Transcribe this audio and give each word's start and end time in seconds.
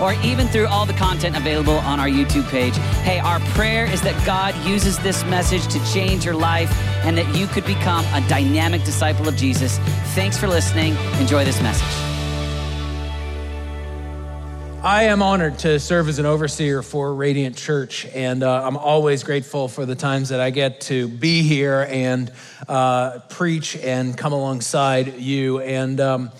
or 0.00 0.14
even 0.24 0.48
through 0.48 0.66
all 0.66 0.86
the 0.86 0.94
content 0.94 1.36
available 1.36 1.78
on 1.78 2.00
our 2.00 2.08
YouTube 2.08 2.48
page. 2.50 2.76
Hey, 3.02 3.18
our 3.18 3.40
prayer 3.54 3.84
is 3.84 4.02
that 4.02 4.24
God 4.26 4.54
uses 4.66 4.98
this 4.98 5.24
message 5.24 5.66
to 5.68 5.92
change 5.92 6.24
your 6.24 6.34
life 6.34 6.70
and 7.04 7.16
that 7.18 7.34
you 7.36 7.46
could 7.46 7.64
become 7.66 8.04
a 8.12 8.26
dynamic 8.28 8.84
disciple 8.84 9.28
of 9.28 9.36
Jesus. 9.36 9.78
Thanks 10.14 10.36
for 10.36 10.48
listening. 10.48 10.96
Enjoy 11.18 11.44
this 11.44 11.60
message. 11.62 12.10
I 14.82 15.04
am 15.04 15.20
honored 15.20 15.58
to 15.58 15.78
serve 15.78 16.08
as 16.08 16.18
an 16.18 16.24
overseer 16.24 16.82
for 16.82 17.14
Radiant 17.14 17.54
Church, 17.54 18.06
and 18.14 18.42
uh, 18.42 18.66
I'm 18.66 18.78
always 18.78 19.22
grateful 19.22 19.68
for 19.68 19.84
the 19.84 19.94
times 19.94 20.30
that 20.30 20.40
I 20.40 20.48
get 20.48 20.80
to 20.82 21.06
be 21.06 21.42
here 21.42 21.86
and 21.90 22.32
uh, 22.66 23.18
preach 23.28 23.76
and 23.76 24.16
come 24.16 24.32
alongside 24.32 25.18
you. 25.18 25.60
And 25.60 26.00
um, 26.00 26.30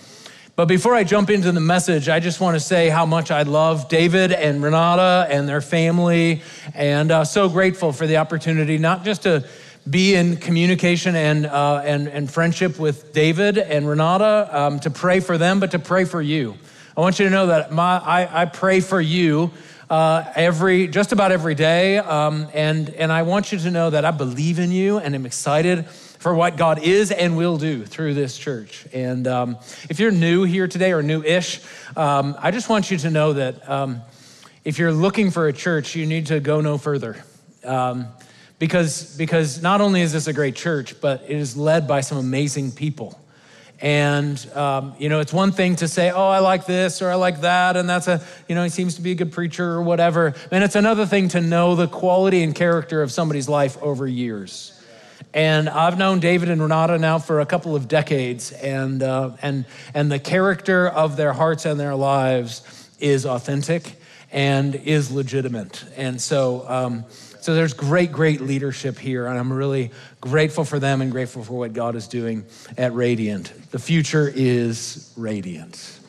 but 0.55 0.65
before 0.67 0.93
I 0.93 1.03
jump 1.03 1.29
into 1.29 1.51
the 1.51 1.61
message, 1.61 2.09
I 2.09 2.19
just 2.19 2.41
want 2.41 2.55
to 2.55 2.59
say 2.59 2.89
how 2.89 3.05
much 3.05 3.31
I 3.31 3.43
love 3.43 3.87
David 3.87 4.31
and 4.31 4.61
Renata 4.61 5.27
and 5.29 5.47
their 5.47 5.61
family, 5.61 6.41
and 6.75 7.09
uh, 7.09 7.23
so 7.23 7.47
grateful 7.47 7.93
for 7.93 8.05
the 8.05 8.17
opportunity 8.17 8.77
not 8.77 9.05
just 9.05 9.23
to 9.23 9.47
be 9.89 10.13
in 10.13 10.37
communication 10.37 11.15
and, 11.15 11.45
uh, 11.45 11.81
and, 11.83 12.07
and 12.07 12.29
friendship 12.29 12.77
with 12.77 13.13
David 13.13 13.57
and 13.57 13.87
Renata, 13.87 14.49
um, 14.51 14.79
to 14.81 14.89
pray 14.89 15.19
for 15.19 15.37
them, 15.37 15.59
but 15.59 15.71
to 15.71 15.79
pray 15.79 16.05
for 16.05 16.21
you. 16.21 16.55
I 16.95 17.01
want 17.01 17.17
you 17.19 17.25
to 17.25 17.31
know 17.31 17.47
that 17.47 17.71
my, 17.71 17.97
I, 17.97 18.41
I 18.41 18.45
pray 18.45 18.81
for 18.81 18.99
you 19.01 19.51
uh, 19.89 20.31
every, 20.35 20.87
just 20.87 21.11
about 21.11 21.31
every 21.31 21.55
day. 21.55 21.97
Um, 21.97 22.47
and, 22.53 22.89
and 22.91 23.11
I 23.11 23.23
want 23.23 23.51
you 23.51 23.57
to 23.59 23.71
know 23.71 23.89
that 23.89 24.05
I 24.05 24.11
believe 24.11 24.59
in 24.59 24.71
you 24.71 24.99
and 24.99 25.15
am 25.15 25.25
excited 25.25 25.85
for 26.21 26.35
what 26.35 26.55
God 26.55 26.83
is 26.83 27.11
and 27.11 27.35
will 27.35 27.57
do 27.57 27.83
through 27.83 28.13
this 28.13 28.37
church. 28.37 28.85
And 28.93 29.27
um, 29.27 29.57
if 29.89 29.99
you're 29.99 30.11
new 30.11 30.43
here 30.43 30.67
today 30.67 30.93
or 30.93 31.01
new 31.01 31.23
ish, 31.23 31.59
um, 31.97 32.35
I 32.37 32.51
just 32.51 32.69
want 32.69 32.91
you 32.91 32.97
to 32.99 33.09
know 33.09 33.33
that 33.33 33.67
um, 33.67 34.01
if 34.63 34.77
you're 34.77 34.91
looking 34.91 35.31
for 35.31 35.47
a 35.47 35.53
church, 35.53 35.95
you 35.95 36.05
need 36.05 36.27
to 36.27 36.39
go 36.39 36.61
no 36.61 36.77
further. 36.77 37.23
Um, 37.63 38.07
because, 38.59 39.17
because 39.17 39.63
not 39.63 39.81
only 39.81 40.01
is 40.01 40.13
this 40.13 40.27
a 40.27 40.33
great 40.33 40.55
church, 40.55 41.01
but 41.01 41.23
it 41.23 41.37
is 41.37 41.57
led 41.57 41.87
by 41.87 42.01
some 42.01 42.19
amazing 42.19 42.71
people. 42.71 43.19
And, 43.81 44.37
um, 44.53 44.93
you 44.99 45.09
know, 45.09 45.21
it's 45.21 45.33
one 45.33 45.51
thing 45.51 45.77
to 45.77 45.87
say, 45.87 46.11
oh, 46.11 46.29
I 46.29 46.37
like 46.37 46.67
this 46.67 47.01
or 47.01 47.09
I 47.09 47.15
like 47.15 47.41
that, 47.41 47.77
and 47.77 47.89
that's 47.89 48.07
a, 48.07 48.23
you 48.47 48.53
know, 48.53 48.61
he 48.61 48.69
seems 48.69 48.93
to 48.97 49.01
be 49.01 49.13
a 49.13 49.15
good 49.15 49.31
preacher 49.31 49.71
or 49.71 49.81
whatever. 49.81 50.35
And 50.51 50.63
it's 50.63 50.75
another 50.75 51.07
thing 51.07 51.29
to 51.29 51.41
know 51.41 51.73
the 51.73 51.87
quality 51.87 52.43
and 52.43 52.53
character 52.53 53.01
of 53.01 53.11
somebody's 53.11 53.49
life 53.49 53.81
over 53.81 54.05
years. 54.05 54.70
And 55.33 55.69
I've 55.69 55.97
known 55.97 56.19
David 56.19 56.49
and 56.49 56.61
Renata 56.61 56.97
now 56.97 57.17
for 57.17 57.39
a 57.39 57.45
couple 57.45 57.75
of 57.75 57.87
decades, 57.87 58.51
and, 58.51 59.01
uh, 59.01 59.31
and, 59.41 59.65
and 59.93 60.11
the 60.11 60.19
character 60.19 60.89
of 60.89 61.15
their 61.15 61.31
hearts 61.31 61.65
and 61.65 61.79
their 61.79 61.95
lives 61.95 62.89
is 62.99 63.25
authentic 63.25 63.95
and 64.31 64.75
is 64.75 65.11
legitimate. 65.11 65.85
And 65.95 66.21
so, 66.21 66.65
um, 66.67 67.05
so 67.39 67.55
there's 67.55 67.73
great, 67.73 68.11
great 68.11 68.41
leadership 68.41 68.99
here, 68.99 69.25
and 69.25 69.39
I'm 69.39 69.51
really 69.51 69.91
grateful 70.19 70.65
for 70.65 70.79
them 70.79 71.01
and 71.01 71.11
grateful 71.11 71.43
for 71.43 71.53
what 71.53 71.73
God 71.73 71.95
is 71.95 72.07
doing 72.07 72.45
at 72.77 72.93
Radiant. 72.93 73.71
The 73.71 73.79
future 73.79 74.31
is 74.33 75.13
radiant. 75.15 75.99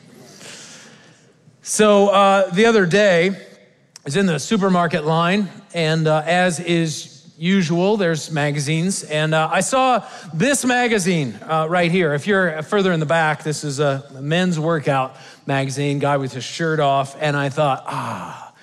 So 1.61 2.09
uh, 2.09 2.49
the 2.51 2.65
other 2.65 2.85
day, 2.85 3.29
I 3.29 4.03
was 4.03 4.17
in 4.17 4.25
the 4.25 4.37
supermarket 4.37 5.05
line, 5.05 5.49
and 5.73 6.07
uh, 6.07 6.23
as 6.25 6.59
is 6.59 7.12
usual, 7.43 7.97
there's 7.97 8.31
magazines, 8.31 9.03
and 9.03 9.33
uh, 9.33 9.49
I 9.51 9.59
saw 9.59 10.07
this 10.33 10.63
magazine 10.63 11.37
uh, 11.41 11.67
right 11.69 11.91
here. 11.91 12.13
If 12.13 12.25
you're 12.25 12.63
further 12.63 12.93
in 12.93 13.01
the 13.01 13.05
back, 13.05 13.43
this 13.43 13.65
is 13.65 13.81
a 13.81 14.09
men's 14.21 14.57
workout 14.57 15.17
magazine, 15.45 15.99
guy 15.99 16.15
with 16.15 16.31
his 16.31 16.45
shirt 16.45 16.79
off, 16.79 17.17
and 17.19 17.35
I 17.35 17.49
thought, 17.49 17.83
ah, 17.85 18.53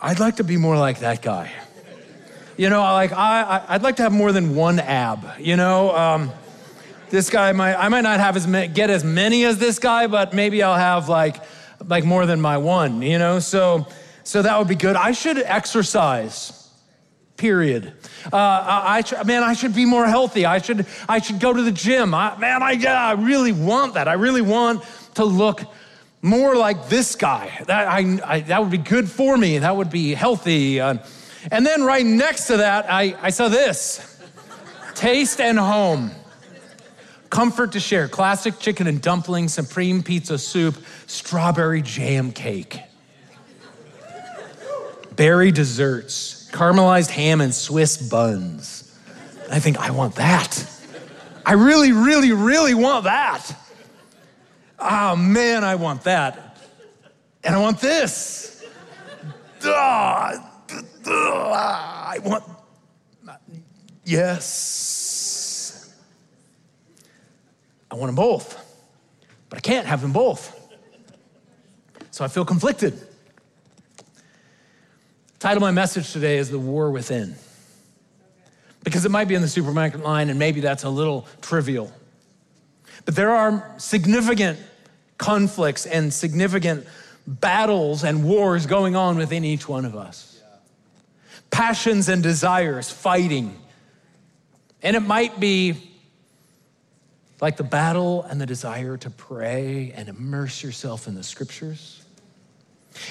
I'd 0.00 0.18
like 0.18 0.36
to 0.36 0.44
be 0.44 0.56
more 0.56 0.76
like 0.76 0.98
that 0.98 1.22
guy. 1.22 1.52
You 2.56 2.70
know, 2.70 2.80
like 2.80 3.12
I, 3.12 3.64
I 3.68 3.76
would 3.76 3.84
like 3.84 3.96
to 3.96 4.02
have 4.02 4.12
more 4.12 4.32
than 4.32 4.56
one 4.56 4.80
ab. 4.80 5.24
You 5.38 5.54
know, 5.54 5.96
um, 5.96 6.32
this 7.08 7.30
guy 7.30 7.52
might 7.52 7.76
I 7.76 7.88
might 7.88 8.00
not 8.00 8.18
have 8.18 8.36
as 8.36 8.46
get 8.72 8.90
as 8.90 9.04
many 9.04 9.44
as 9.44 9.58
this 9.58 9.78
guy, 9.78 10.08
but 10.08 10.34
maybe 10.34 10.60
I'll 10.60 10.76
have 10.76 11.08
like 11.08 11.36
like 11.86 12.04
more 12.04 12.26
than 12.26 12.40
my 12.40 12.58
one. 12.58 13.00
You 13.00 13.18
know, 13.18 13.38
so 13.38 13.86
so 14.24 14.42
that 14.42 14.58
would 14.58 14.68
be 14.68 14.74
good. 14.74 14.96
I 14.96 15.12
should 15.12 15.38
exercise. 15.38 16.61
Period. 17.42 17.92
Uh, 18.32 18.36
I, 18.36 19.02
I, 19.18 19.24
man, 19.24 19.42
I 19.42 19.54
should 19.54 19.74
be 19.74 19.84
more 19.84 20.06
healthy. 20.06 20.46
I 20.46 20.58
should 20.58 20.86
I 21.08 21.18
should 21.18 21.40
go 21.40 21.52
to 21.52 21.60
the 21.60 21.72
gym. 21.72 22.14
I, 22.14 22.38
man, 22.38 22.62
I 22.62 22.70
yeah, 22.70 23.04
I 23.04 23.14
really 23.14 23.50
want 23.50 23.94
that. 23.94 24.06
I 24.06 24.12
really 24.12 24.42
want 24.42 24.84
to 25.14 25.24
look 25.24 25.60
more 26.20 26.54
like 26.54 26.88
this 26.88 27.16
guy. 27.16 27.50
That 27.66 27.88
I, 27.88 28.20
I 28.24 28.40
that 28.42 28.60
would 28.60 28.70
be 28.70 28.78
good 28.78 29.10
for 29.10 29.36
me. 29.36 29.58
That 29.58 29.74
would 29.74 29.90
be 29.90 30.14
healthy. 30.14 30.80
Uh, 30.80 30.98
and 31.50 31.66
then 31.66 31.82
right 31.82 32.06
next 32.06 32.46
to 32.46 32.58
that, 32.58 32.88
I, 32.88 33.16
I 33.20 33.30
saw 33.30 33.48
this 33.48 34.22
Taste 34.94 35.40
of 35.40 35.56
Home. 35.56 36.12
Comfort 37.28 37.72
to 37.72 37.80
share. 37.80 38.06
Classic 38.06 38.56
chicken 38.60 38.86
and 38.86 39.02
dumpling, 39.02 39.48
supreme 39.48 40.04
pizza 40.04 40.38
soup, 40.38 40.76
strawberry 41.08 41.82
jam 41.82 42.30
cake. 42.30 42.78
Berry 45.16 45.50
desserts, 45.50 46.41
caramelized 46.52 47.10
ham 47.10 47.40
and 47.40 47.54
Swiss 47.54 47.96
buns. 47.96 48.96
I 49.50 49.58
think 49.58 49.78
I 49.78 49.90
want 49.90 50.14
that. 50.16 50.64
I 51.44 51.54
really, 51.54 51.92
really, 51.92 52.32
really 52.32 52.74
want 52.74 53.04
that. 53.04 53.54
Oh 54.78 55.16
man, 55.16 55.64
I 55.64 55.74
want 55.74 56.04
that. 56.04 56.56
And 57.42 57.54
I 57.54 57.58
want 57.58 57.80
this. 57.80 58.64
Oh, 59.64 59.70
I 61.06 62.18
want, 62.22 62.44
yes. 64.04 65.92
I 67.90 67.94
want 67.94 68.08
them 68.08 68.14
both, 68.14 68.56
but 69.48 69.58
I 69.58 69.60
can't 69.60 69.86
have 69.86 70.00
them 70.00 70.12
both. 70.12 70.58
So 72.10 72.24
I 72.24 72.28
feel 72.28 72.44
conflicted. 72.44 72.98
Title 75.42 75.56
of 75.56 75.62
my 75.62 75.72
message 75.72 76.12
today 76.12 76.38
is 76.38 76.50
The 76.50 76.58
War 76.60 76.92
Within. 76.92 77.34
Because 78.84 79.04
it 79.04 79.10
might 79.10 79.26
be 79.26 79.34
in 79.34 79.42
the 79.42 79.48
supermarket 79.48 80.00
line, 80.00 80.30
and 80.30 80.38
maybe 80.38 80.60
that's 80.60 80.84
a 80.84 80.88
little 80.88 81.26
trivial. 81.40 81.90
But 83.06 83.16
there 83.16 83.30
are 83.30 83.74
significant 83.76 84.60
conflicts 85.18 85.84
and 85.84 86.14
significant 86.14 86.86
battles 87.26 88.04
and 88.04 88.22
wars 88.22 88.66
going 88.66 88.94
on 88.94 89.16
within 89.16 89.44
each 89.44 89.68
one 89.68 89.84
of 89.84 89.96
us 89.96 90.40
passions 91.50 92.08
and 92.08 92.22
desires 92.22 92.88
fighting. 92.88 93.60
And 94.80 94.94
it 94.94 95.00
might 95.00 95.40
be 95.40 95.74
like 97.40 97.56
the 97.56 97.64
battle 97.64 98.22
and 98.22 98.40
the 98.40 98.46
desire 98.46 98.96
to 98.98 99.10
pray 99.10 99.92
and 99.96 100.08
immerse 100.08 100.62
yourself 100.62 101.08
in 101.08 101.16
the 101.16 101.24
scriptures, 101.24 102.00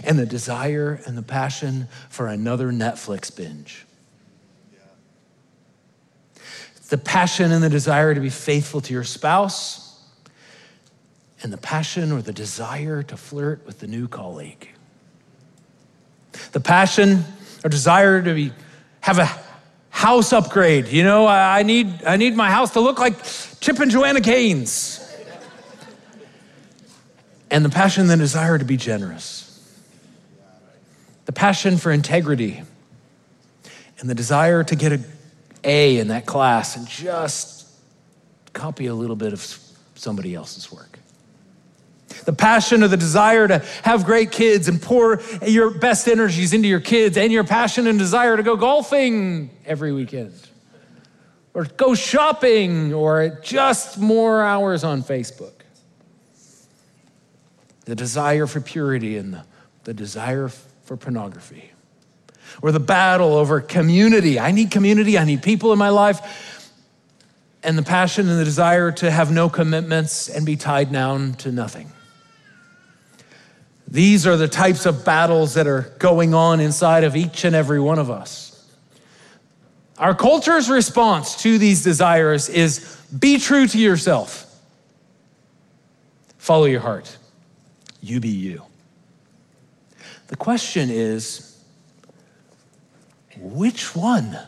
and 0.03 0.17
the 0.17 0.25
desire 0.25 1.01
and 1.05 1.17
the 1.17 1.23
passion 1.23 1.87
for 2.09 2.27
another 2.27 2.71
Netflix 2.71 3.35
binge. 3.35 3.85
The 6.89 6.97
passion 6.97 7.51
and 7.51 7.63
the 7.63 7.69
desire 7.69 8.13
to 8.13 8.19
be 8.19 8.29
faithful 8.29 8.81
to 8.81 8.93
your 8.93 9.05
spouse, 9.05 9.87
and 11.43 11.51
the 11.51 11.57
passion 11.57 12.11
or 12.11 12.21
the 12.21 12.33
desire 12.33 13.01
to 13.03 13.17
flirt 13.17 13.65
with 13.65 13.79
the 13.79 13.87
new 13.87 14.07
colleague. 14.07 14.67
The 16.51 16.59
passion 16.59 17.23
or 17.63 17.69
desire 17.69 18.21
to 18.21 18.33
be, 18.33 18.51
have 18.99 19.19
a 19.19 19.29
house 19.89 20.33
upgrade. 20.33 20.87
You 20.87 21.03
know, 21.03 21.27
I 21.27 21.63
need, 21.63 22.03
I 22.03 22.17
need 22.17 22.35
my 22.35 22.49
house 22.49 22.71
to 22.73 22.79
look 22.79 22.99
like 22.99 23.23
Chip 23.59 23.79
and 23.79 23.89
Joanna 23.89 24.19
Gaines. 24.19 24.97
And 27.49 27.65
the 27.65 27.69
passion, 27.69 28.01
and 28.01 28.09
the 28.09 28.17
desire 28.17 28.57
to 28.57 28.65
be 28.65 28.77
generous. 28.77 29.50
The 31.31 31.35
passion 31.39 31.77
for 31.77 31.93
integrity. 31.93 32.61
And 33.99 34.09
the 34.09 34.15
desire 34.15 34.65
to 34.65 34.75
get 34.75 34.91
an 34.91 35.05
A 35.63 35.97
in 35.97 36.09
that 36.09 36.25
class 36.25 36.75
and 36.75 36.85
just 36.85 37.69
copy 38.51 38.87
a 38.87 38.93
little 38.93 39.15
bit 39.15 39.31
of 39.31 39.57
somebody 39.95 40.35
else's 40.35 40.69
work 40.73 40.99
the 42.25 42.33
passion 42.33 42.83
or 42.83 42.89
the 42.89 42.97
desire 42.97 43.47
to 43.47 43.59
have 43.83 44.03
great 44.03 44.31
kids 44.31 44.67
and 44.67 44.81
pour 44.81 45.21
your 45.47 45.71
best 45.71 46.09
energies 46.09 46.53
into 46.53 46.67
your 46.67 46.81
kids, 46.81 47.15
and 47.15 47.31
your 47.31 47.45
passion 47.45 47.87
and 47.87 47.97
desire 47.97 48.35
to 48.35 48.43
go 48.43 48.57
golfing 48.57 49.49
every 49.65 49.93
weekend. 49.93 50.33
or 51.53 51.63
go 51.63 51.95
shopping 51.95 52.93
or 52.93 53.39
just 53.41 53.97
more 53.97 54.43
hours 54.43 54.83
on 54.83 55.01
Facebook. 55.01 55.53
The 57.85 57.95
desire 57.95 58.45
for 58.45 58.59
purity 58.59 59.17
and 59.17 59.33
the, 59.33 59.45
the 59.85 59.93
desire 59.93 60.51
for 60.91 60.97
pornography. 60.97 61.71
Or 62.61 62.73
the 62.73 62.79
battle 62.81 63.35
over 63.35 63.61
community. 63.61 64.37
I 64.37 64.51
need 64.51 64.71
community, 64.71 65.17
I 65.17 65.23
need 65.23 65.41
people 65.41 65.71
in 65.71 65.79
my 65.79 65.87
life. 65.87 66.69
And 67.63 67.77
the 67.77 67.83
passion 67.83 68.27
and 68.27 68.37
the 68.37 68.43
desire 68.43 68.91
to 68.91 69.09
have 69.09 69.31
no 69.31 69.47
commitments 69.47 70.27
and 70.27 70.45
be 70.45 70.57
tied 70.57 70.91
down 70.91 71.35
to 71.35 71.51
nothing. 71.53 71.93
These 73.87 74.27
are 74.27 74.35
the 74.35 74.49
types 74.49 74.85
of 74.85 75.05
battles 75.05 75.53
that 75.53 75.65
are 75.65 75.93
going 75.97 76.33
on 76.33 76.59
inside 76.59 77.05
of 77.05 77.15
each 77.15 77.45
and 77.45 77.55
every 77.55 77.79
one 77.79 77.97
of 77.97 78.11
us. 78.11 78.69
Our 79.97 80.13
culture's 80.13 80.69
response 80.69 81.41
to 81.43 81.57
these 81.57 81.85
desires 81.85 82.49
is 82.49 82.99
be 83.17 83.39
true 83.39 83.65
to 83.65 83.79
yourself, 83.79 84.45
follow 86.37 86.65
your 86.65 86.81
heart, 86.81 87.17
you 88.01 88.19
be 88.19 88.27
you. 88.27 88.65
The 90.31 90.37
question 90.37 90.89
is 90.89 91.61
which 93.37 93.93
one? 93.95 94.39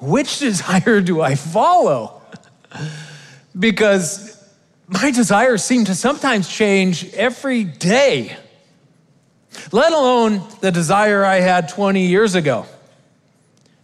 Which 0.00 0.38
desire 0.38 1.02
do 1.02 1.20
I 1.20 1.34
follow? 1.34 2.22
because 3.58 4.42
my 4.88 5.10
desires 5.10 5.62
seem 5.62 5.84
to 5.84 5.94
sometimes 5.94 6.48
change 6.48 7.12
every 7.12 7.64
day, 7.64 8.34
let 9.70 9.92
alone 9.92 10.42
the 10.62 10.72
desire 10.72 11.22
I 11.22 11.40
had 11.40 11.68
20 11.68 12.06
years 12.06 12.34
ago 12.34 12.66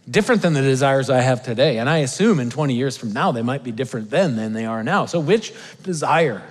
different 0.09 0.41
than 0.41 0.53
the 0.53 0.63
desires 0.63 1.11
I 1.11 1.21
have 1.21 1.43
today. 1.43 1.77
And 1.77 1.87
I 1.87 1.99
assume 1.99 2.39
in 2.39 2.49
20 2.49 2.73
years 2.73 2.97
from 2.97 3.13
now, 3.13 3.31
they 3.31 3.43
might 3.43 3.63
be 3.63 3.71
different 3.71 4.09
then 4.09 4.35
than 4.35 4.53
they 4.53 4.65
are 4.65 4.83
now. 4.83 5.05
So, 5.05 5.19
which 5.19 5.53
desire? 5.83 6.41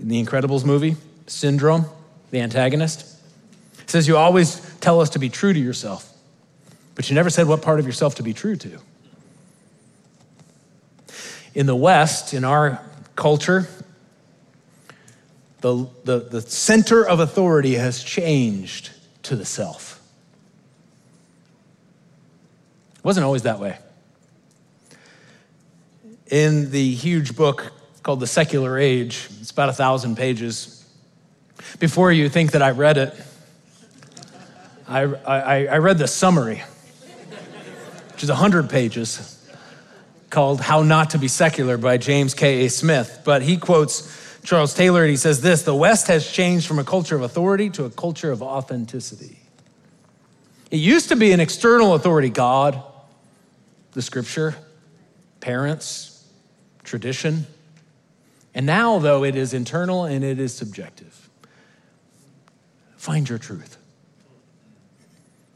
In 0.00 0.08
the 0.08 0.24
Incredibles 0.24 0.64
movie, 0.64 0.96
Syndrome, 1.26 1.84
the 2.30 2.40
antagonist, 2.40 3.06
says 3.86 4.08
you 4.08 4.16
always 4.16 4.60
tell 4.80 5.00
us 5.00 5.10
to 5.10 5.18
be 5.18 5.28
true 5.28 5.52
to 5.52 5.60
yourself, 5.60 6.10
but 6.94 7.10
you 7.10 7.14
never 7.14 7.28
said 7.28 7.46
what 7.46 7.60
part 7.60 7.78
of 7.78 7.86
yourself 7.86 8.14
to 8.14 8.22
be 8.22 8.32
true 8.32 8.56
to. 8.56 8.78
In 11.54 11.66
the 11.66 11.76
West, 11.76 12.32
in 12.32 12.44
our 12.44 12.80
culture, 13.14 13.68
the, 15.60 15.86
the, 16.04 16.20
the 16.20 16.40
center 16.40 17.06
of 17.06 17.20
authority 17.20 17.74
has 17.74 18.02
changed 18.02 18.90
to 19.24 19.36
the 19.36 19.44
self. 19.44 20.00
It 22.96 23.04
wasn't 23.04 23.24
always 23.24 23.42
that 23.42 23.58
way. 23.58 23.76
In 26.28 26.70
the 26.70 26.94
huge 26.94 27.36
book 27.36 27.72
called 28.02 28.20
The 28.20 28.26
Secular 28.26 28.78
Age, 28.78 29.28
it's 29.40 29.50
about 29.50 29.68
a 29.68 29.72
thousand 29.72 30.16
pages. 30.16 30.84
Before 31.78 32.10
you 32.10 32.28
think 32.28 32.52
that 32.52 32.62
I 32.62 32.70
read 32.70 32.96
it, 32.96 33.14
I, 34.88 35.02
I, 35.02 35.66
I 35.66 35.78
read 35.78 35.98
the 35.98 36.08
summary, 36.08 36.62
which 38.12 38.22
is 38.22 38.28
100 38.28 38.70
pages, 38.70 39.36
called 40.30 40.60
How 40.60 40.82
Not 40.82 41.10
to 41.10 41.18
Be 41.18 41.28
Secular 41.28 41.76
by 41.76 41.96
James 41.96 42.34
K.A. 42.34 42.68
Smith. 42.70 43.22
But 43.24 43.42
he 43.42 43.56
quotes 43.56 44.40
Charles 44.42 44.74
Taylor 44.74 45.02
and 45.02 45.10
he 45.10 45.16
says 45.16 45.42
this 45.42 45.62
The 45.62 45.74
West 45.74 46.08
has 46.08 46.30
changed 46.30 46.66
from 46.66 46.78
a 46.78 46.84
culture 46.84 47.14
of 47.14 47.22
authority 47.22 47.70
to 47.70 47.84
a 47.84 47.90
culture 47.90 48.32
of 48.32 48.42
authenticity. 48.42 49.38
It 50.70 50.78
used 50.78 51.08
to 51.08 51.16
be 51.16 51.32
an 51.32 51.40
external 51.40 51.94
authority, 51.94 52.30
God, 52.30 52.82
the 53.92 54.02
scripture, 54.02 54.54
parents, 55.40 56.24
tradition. 56.84 57.46
And 58.54 58.66
now, 58.66 58.98
though, 58.98 59.24
it 59.24 59.36
is 59.36 59.54
internal 59.54 60.04
and 60.04 60.24
it 60.24 60.40
is 60.40 60.54
subjective. 60.54 61.28
Find 62.96 63.28
your 63.28 63.38
truth. 63.38 63.76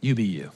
You 0.00 0.14
be 0.14 0.25
you. 0.25 0.50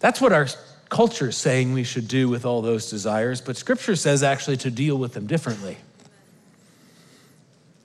That's 0.00 0.20
what 0.20 0.32
our 0.32 0.48
culture 0.88 1.28
is 1.28 1.36
saying 1.36 1.72
we 1.72 1.84
should 1.84 2.08
do 2.08 2.28
with 2.28 2.44
all 2.44 2.62
those 2.62 2.90
desires, 2.90 3.40
but 3.40 3.56
scripture 3.56 3.96
says 3.96 4.22
actually 4.22 4.56
to 4.58 4.70
deal 4.70 4.96
with 4.96 5.14
them 5.14 5.26
differently. 5.26 5.76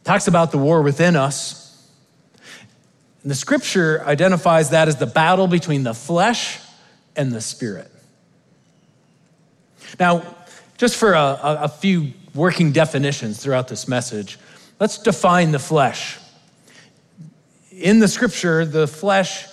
talks 0.03 0.27
about 0.27 0.51
the 0.51 0.57
war 0.57 0.81
within 0.81 1.15
us. 1.15 1.87
And 3.21 3.31
the 3.31 3.35
scripture 3.35 4.03
identifies 4.05 4.71
that 4.71 4.87
as 4.87 4.97
the 4.97 5.05
battle 5.05 5.47
between 5.47 5.83
the 5.83 5.93
flesh 5.93 6.59
and 7.15 7.31
the 7.31 7.41
Spirit. 7.41 7.91
Now, 9.99 10.23
just 10.79 10.95
for 10.95 11.13
a, 11.13 11.37
a, 11.43 11.67
few 11.67 12.13
working 12.33 12.71
definitions 12.71 13.43
throughout 13.43 13.67
this 13.67 13.85
message, 13.85 14.39
let's 14.79 14.97
define 14.97 15.51
the 15.51 15.59
flesh. 15.59 16.17
In 17.69 17.99
the 17.99 18.07
scripture, 18.07 18.65
the 18.65 18.87
flesh 18.87 19.45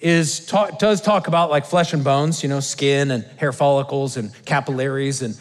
is 0.00 0.46
talk, 0.46 0.78
does 0.78 1.00
talk 1.00 1.26
about 1.26 1.50
like 1.50 1.66
flesh 1.66 1.92
and 1.92 2.04
bones, 2.04 2.44
you 2.44 2.48
know, 2.48 2.60
skin 2.60 3.10
and 3.10 3.24
hair 3.36 3.52
follicles 3.52 4.16
and 4.16 4.32
capillaries 4.44 5.22
and 5.22 5.36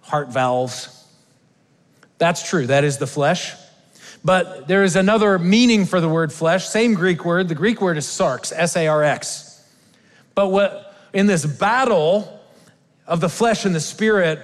heart 0.00 0.30
valves. 0.30 1.06
That's 2.18 2.48
true. 2.48 2.66
That 2.66 2.82
is 2.82 2.98
the 2.98 3.06
flesh. 3.06 3.54
But 4.24 4.66
there 4.66 4.82
is 4.82 4.96
another 4.96 5.38
meaning 5.38 5.86
for 5.86 6.00
the 6.00 6.08
word 6.08 6.32
flesh, 6.32 6.68
same 6.68 6.94
Greek 6.94 7.24
word. 7.24 7.48
The 7.48 7.54
Greek 7.54 7.80
word 7.80 7.96
is 7.96 8.04
sarx, 8.04 8.52
S 8.54 8.76
A 8.76 8.88
R 8.88 9.04
X. 9.04 9.64
But 10.34 10.48
what 10.48 10.96
in 11.12 11.26
this 11.26 11.46
battle 11.46 12.39
of 13.10 13.20
the 13.20 13.28
flesh 13.28 13.64
and 13.66 13.74
the 13.74 13.80
spirit, 13.80 14.38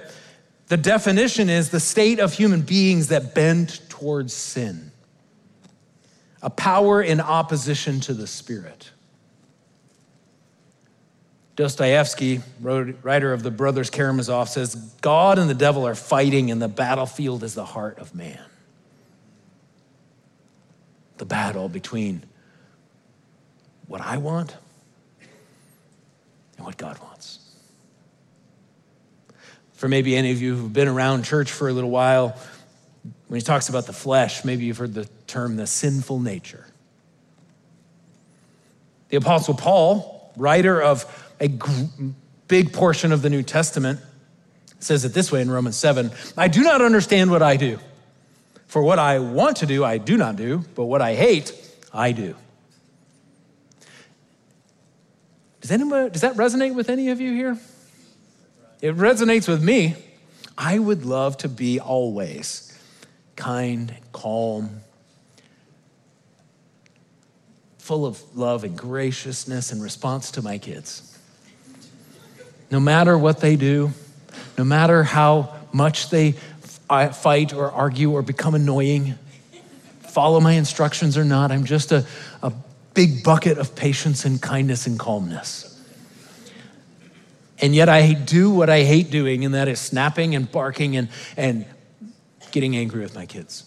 the 0.67 0.75
definition 0.75 1.49
is 1.49 1.69
the 1.69 1.79
state 1.79 2.19
of 2.19 2.33
human 2.33 2.61
beings 2.61 3.07
that 3.07 3.33
bend 3.33 3.79
towards 3.89 4.33
sin, 4.33 4.91
a 6.41 6.49
power 6.49 7.01
in 7.01 7.21
opposition 7.21 8.01
to 8.01 8.13
the 8.13 8.27
spirit. 8.27 8.91
Dostoevsky, 11.55 12.41
writer 12.61 13.31
of 13.31 13.41
the 13.41 13.49
Brothers 13.49 13.89
Karamazov, 13.89 14.49
says 14.49 14.75
God 15.01 15.39
and 15.39 15.49
the 15.49 15.55
devil 15.55 15.87
are 15.87 15.95
fighting, 15.95 16.51
and 16.51 16.61
the 16.61 16.67
battlefield 16.67 17.43
is 17.43 17.55
the 17.55 17.65
heart 17.65 17.97
of 17.99 18.13
man. 18.13 18.43
The 21.17 21.25
battle 21.25 21.69
between 21.69 22.23
what 23.87 24.01
I 24.01 24.17
want 24.17 24.55
and 26.57 26.65
what 26.65 26.77
God 26.77 26.99
wants. 26.99 27.46
For 29.77 29.87
maybe 29.87 30.15
any 30.15 30.31
of 30.31 30.41
you 30.41 30.55
who've 30.55 30.73
been 30.73 30.87
around 30.87 31.23
church 31.23 31.51
for 31.51 31.69
a 31.69 31.73
little 31.73 31.91
while, 31.91 32.35
when 33.27 33.39
he 33.39 33.45
talks 33.45 33.69
about 33.69 33.85
the 33.85 33.93
flesh, 33.93 34.43
maybe 34.43 34.65
you've 34.65 34.79
heard 34.79 34.95
the 34.95 35.07
term 35.27 35.55
the 35.55 35.67
sinful 35.67 36.19
nature. 36.19 36.65
The 39.09 39.17
Apostle 39.17 39.53
Paul, 39.53 40.33
writer 40.35 40.81
of 40.81 41.05
a 41.39 41.49
big 42.47 42.73
portion 42.73 43.11
of 43.11 43.21
the 43.21 43.29
New 43.29 43.43
Testament, 43.43 43.99
says 44.79 45.05
it 45.05 45.13
this 45.13 45.31
way 45.31 45.41
in 45.41 45.49
Romans 45.49 45.77
7 45.77 46.11
I 46.35 46.47
do 46.47 46.63
not 46.63 46.81
understand 46.81 47.29
what 47.29 47.43
I 47.43 47.55
do. 47.55 47.79
For 48.65 48.81
what 48.81 48.97
I 48.97 49.19
want 49.19 49.57
to 49.57 49.67
do, 49.67 49.85
I 49.85 49.99
do 49.99 50.17
not 50.17 50.35
do, 50.37 50.65
but 50.73 50.85
what 50.85 51.03
I 51.03 51.13
hate, 51.13 51.53
I 51.93 52.11
do. 52.11 52.35
Does, 55.61 55.71
anybody, 55.71 56.09
does 56.09 56.21
that 56.21 56.35
resonate 56.35 56.73
with 56.73 56.89
any 56.89 57.09
of 57.09 57.21
you 57.21 57.33
here? 57.33 57.57
It 58.81 58.95
resonates 58.95 59.47
with 59.47 59.63
me. 59.63 59.95
I 60.57 60.79
would 60.79 61.05
love 61.05 61.37
to 61.37 61.49
be 61.49 61.79
always 61.79 62.77
kind, 63.35 63.95
calm, 64.11 64.81
full 67.77 68.05
of 68.05 68.21
love 68.35 68.63
and 68.63 68.77
graciousness 68.77 69.71
in 69.71 69.81
response 69.81 70.31
to 70.31 70.41
my 70.41 70.57
kids. 70.57 71.17
No 72.69 72.79
matter 72.79 73.17
what 73.17 73.39
they 73.39 73.55
do, 73.55 73.91
no 74.57 74.63
matter 74.63 75.03
how 75.03 75.55
much 75.71 76.09
they 76.09 76.33
fight 77.13 77.53
or 77.53 77.71
argue 77.71 78.11
or 78.11 78.21
become 78.21 78.55
annoying, 78.55 79.15
follow 80.01 80.39
my 80.39 80.53
instructions 80.53 81.17
or 81.17 81.23
not, 81.23 81.51
I'm 81.51 81.63
just 81.63 81.91
a, 81.91 82.05
a 82.43 82.51
big 82.93 83.23
bucket 83.23 83.57
of 83.57 83.75
patience 83.75 84.25
and 84.25 84.41
kindness 84.41 84.87
and 84.87 84.99
calmness. 84.99 85.66
And 87.59 87.73
yet 87.73 87.89
I 87.89 88.13
do 88.13 88.51
what 88.51 88.69
I 88.69 88.83
hate 88.83 89.09
doing, 89.09 89.43
and 89.43 89.53
that 89.53 89.67
is 89.67 89.79
snapping 89.79 90.35
and 90.35 90.51
barking 90.51 90.95
and, 90.95 91.09
and 91.35 91.65
getting 92.51 92.75
angry 92.75 93.01
with 93.01 93.15
my 93.15 93.25
kids. 93.25 93.63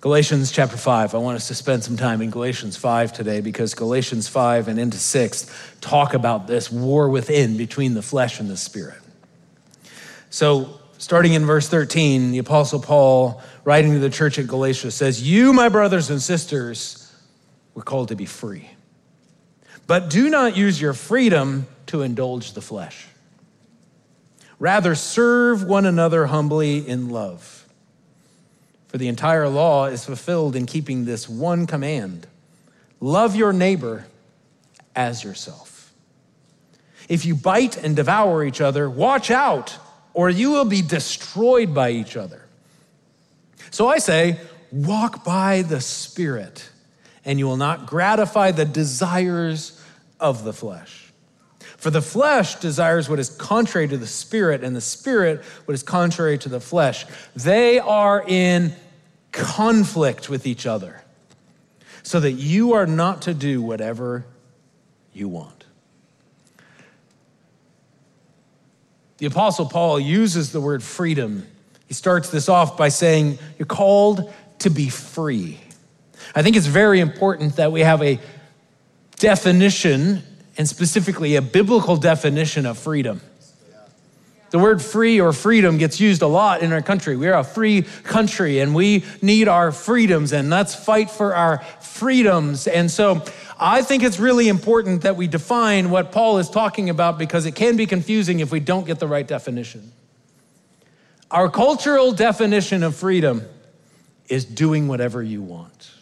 Galatians 0.00 0.50
chapter 0.50 0.76
5. 0.76 1.14
I 1.14 1.18
want 1.18 1.36
us 1.36 1.46
to 1.46 1.54
spend 1.54 1.84
some 1.84 1.96
time 1.96 2.20
in 2.22 2.30
Galatians 2.30 2.76
5 2.76 3.12
today 3.12 3.40
because 3.40 3.74
Galatians 3.74 4.26
5 4.26 4.66
and 4.66 4.80
into 4.80 4.98
6 4.98 5.74
talk 5.80 6.14
about 6.14 6.48
this 6.48 6.72
war 6.72 7.08
within 7.08 7.56
between 7.56 7.94
the 7.94 8.02
flesh 8.02 8.40
and 8.40 8.50
the 8.50 8.56
spirit. 8.56 8.98
So 10.30 10.80
Starting 11.02 11.32
in 11.32 11.44
verse 11.44 11.68
13, 11.68 12.30
the 12.30 12.38
Apostle 12.38 12.78
Paul, 12.78 13.42
writing 13.64 13.94
to 13.94 13.98
the 13.98 14.08
church 14.08 14.38
at 14.38 14.46
Galatia, 14.46 14.92
says, 14.92 15.20
You, 15.20 15.52
my 15.52 15.68
brothers 15.68 16.10
and 16.10 16.22
sisters, 16.22 17.01
were 17.74 17.82
called 17.82 18.08
to 18.08 18.16
be 18.16 18.26
free. 18.26 18.70
But 19.86 20.10
do 20.10 20.30
not 20.30 20.56
use 20.56 20.80
your 20.80 20.94
freedom 20.94 21.66
to 21.86 22.02
indulge 22.02 22.52
the 22.52 22.60
flesh. 22.60 23.06
Rather, 24.58 24.94
serve 24.94 25.64
one 25.64 25.86
another 25.86 26.26
humbly 26.26 26.86
in 26.86 27.08
love. 27.08 27.66
For 28.88 28.98
the 28.98 29.08
entire 29.08 29.48
law 29.48 29.86
is 29.86 30.04
fulfilled 30.04 30.54
in 30.54 30.66
keeping 30.66 31.04
this 31.04 31.28
one 31.28 31.66
command 31.66 32.26
love 33.00 33.34
your 33.34 33.52
neighbor 33.52 34.06
as 34.94 35.24
yourself. 35.24 35.92
If 37.08 37.26
you 37.26 37.34
bite 37.34 37.76
and 37.76 37.96
devour 37.96 38.44
each 38.44 38.60
other, 38.60 38.88
watch 38.88 39.30
out, 39.30 39.76
or 40.14 40.30
you 40.30 40.52
will 40.52 40.64
be 40.64 40.82
destroyed 40.82 41.74
by 41.74 41.90
each 41.90 42.16
other. 42.16 42.42
So 43.70 43.88
I 43.88 43.98
say, 43.98 44.38
walk 44.70 45.24
by 45.24 45.62
the 45.62 45.80
Spirit, 45.80 46.70
and 47.24 47.38
you 47.38 47.46
will 47.46 47.56
not 47.56 47.86
gratify 47.86 48.50
the 48.50 48.64
desires 48.64 49.80
of 50.18 50.44
the 50.44 50.52
flesh. 50.52 51.12
For 51.76 51.90
the 51.90 52.02
flesh 52.02 52.56
desires 52.56 53.08
what 53.08 53.18
is 53.18 53.28
contrary 53.28 53.88
to 53.88 53.96
the 53.96 54.06
spirit, 54.06 54.62
and 54.62 54.74
the 54.76 54.80
spirit 54.80 55.42
what 55.64 55.74
is 55.74 55.82
contrary 55.82 56.38
to 56.38 56.48
the 56.48 56.60
flesh. 56.60 57.06
They 57.34 57.80
are 57.80 58.24
in 58.26 58.72
conflict 59.32 60.28
with 60.28 60.46
each 60.46 60.66
other, 60.66 61.02
so 62.02 62.20
that 62.20 62.32
you 62.32 62.74
are 62.74 62.86
not 62.86 63.22
to 63.22 63.34
do 63.34 63.60
whatever 63.62 64.24
you 65.12 65.28
want. 65.28 65.64
The 69.18 69.26
Apostle 69.26 69.66
Paul 69.66 70.00
uses 70.00 70.52
the 70.52 70.60
word 70.60 70.82
freedom. 70.82 71.46
He 71.86 71.94
starts 71.94 72.30
this 72.30 72.48
off 72.48 72.76
by 72.76 72.88
saying, 72.88 73.38
You're 73.58 73.66
called 73.66 74.32
to 74.60 74.70
be 74.70 74.88
free. 74.88 75.58
I 76.34 76.42
think 76.42 76.56
it's 76.56 76.66
very 76.66 77.00
important 77.00 77.56
that 77.56 77.72
we 77.72 77.80
have 77.80 78.02
a 78.02 78.18
definition 79.16 80.22
and 80.58 80.68
specifically 80.68 81.36
a 81.36 81.42
biblical 81.42 81.96
definition 81.96 82.66
of 82.66 82.78
freedom. 82.78 83.20
The 84.50 84.58
word 84.58 84.82
free 84.82 85.18
or 85.18 85.32
freedom 85.32 85.78
gets 85.78 85.98
used 85.98 86.20
a 86.20 86.26
lot 86.26 86.60
in 86.60 86.74
our 86.74 86.82
country. 86.82 87.16
We 87.16 87.28
are 87.28 87.40
a 87.40 87.44
free 87.44 87.82
country 87.82 88.58
and 88.58 88.74
we 88.74 89.02
need 89.22 89.48
our 89.48 89.72
freedoms, 89.72 90.32
and 90.34 90.50
let's 90.50 90.74
fight 90.74 91.10
for 91.10 91.34
our 91.34 91.60
freedoms. 91.80 92.66
And 92.66 92.90
so 92.90 93.24
I 93.58 93.80
think 93.80 94.02
it's 94.02 94.18
really 94.18 94.48
important 94.48 95.02
that 95.02 95.16
we 95.16 95.26
define 95.26 95.88
what 95.88 96.12
Paul 96.12 96.36
is 96.36 96.50
talking 96.50 96.90
about 96.90 97.16
because 97.16 97.46
it 97.46 97.54
can 97.54 97.76
be 97.76 97.86
confusing 97.86 98.40
if 98.40 98.52
we 98.52 98.60
don't 98.60 98.86
get 98.86 98.98
the 98.98 99.08
right 99.08 99.26
definition. 99.26 99.90
Our 101.30 101.48
cultural 101.48 102.12
definition 102.12 102.82
of 102.82 102.94
freedom 102.94 103.46
is 104.28 104.44
doing 104.44 104.86
whatever 104.86 105.22
you 105.22 105.40
want. 105.40 105.92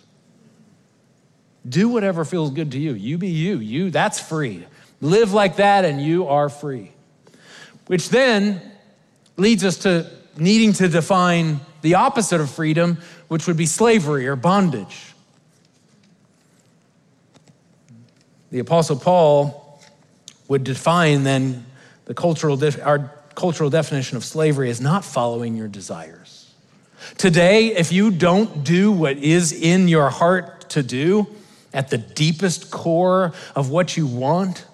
Do 1.68 1.88
whatever 1.88 2.24
feels 2.24 2.50
good 2.50 2.72
to 2.72 2.78
you. 2.78 2.92
You 2.92 3.18
be 3.18 3.28
you. 3.28 3.58
You, 3.58 3.90
that's 3.90 4.20
free. 4.20 4.64
Live 5.00 5.32
like 5.32 5.56
that 5.56 5.84
and 5.84 6.00
you 6.00 6.26
are 6.26 6.48
free. 6.48 6.92
Which 7.86 8.08
then 8.08 8.62
leads 9.36 9.64
us 9.64 9.78
to 9.78 10.10
needing 10.36 10.72
to 10.74 10.88
define 10.88 11.60
the 11.82 11.94
opposite 11.94 12.40
of 12.40 12.50
freedom, 12.50 12.98
which 13.28 13.46
would 13.46 13.56
be 13.56 13.66
slavery 13.66 14.26
or 14.26 14.36
bondage. 14.36 15.12
The 18.50 18.58
Apostle 18.58 18.96
Paul 18.96 19.80
would 20.48 20.64
define 20.64 21.22
then 21.22 21.64
the 22.06 22.14
cultural, 22.14 22.60
our 22.82 23.12
cultural 23.34 23.70
definition 23.70 24.16
of 24.16 24.24
slavery 24.24 24.70
as 24.70 24.80
not 24.80 25.04
following 25.04 25.56
your 25.56 25.68
desires. 25.68 26.52
Today, 27.16 27.68
if 27.68 27.92
you 27.92 28.10
don't 28.10 28.64
do 28.64 28.92
what 28.92 29.16
is 29.18 29.52
in 29.52 29.88
your 29.88 30.10
heart 30.10 30.70
to 30.70 30.82
do, 30.82 31.26
at 31.72 31.90
the 31.90 31.98
deepest 31.98 32.70
core 32.70 33.32
of 33.54 33.70
what 33.70 33.96
you 33.96 34.06
want, 34.06 34.66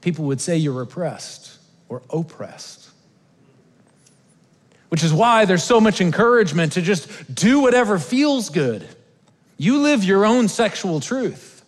people 0.00 0.24
would 0.26 0.40
say 0.40 0.56
you're 0.56 0.72
repressed 0.72 1.58
or 1.88 2.02
oppressed. 2.10 2.90
Which 4.88 5.02
is 5.02 5.12
why 5.12 5.44
there's 5.44 5.64
so 5.64 5.80
much 5.80 6.00
encouragement 6.00 6.72
to 6.72 6.82
just 6.82 7.34
do 7.34 7.60
whatever 7.60 7.98
feels 7.98 8.48
good. 8.50 8.88
You 9.58 9.78
live 9.78 10.04
your 10.04 10.24
own 10.24 10.48
sexual 10.48 11.00
truth. 11.00 11.62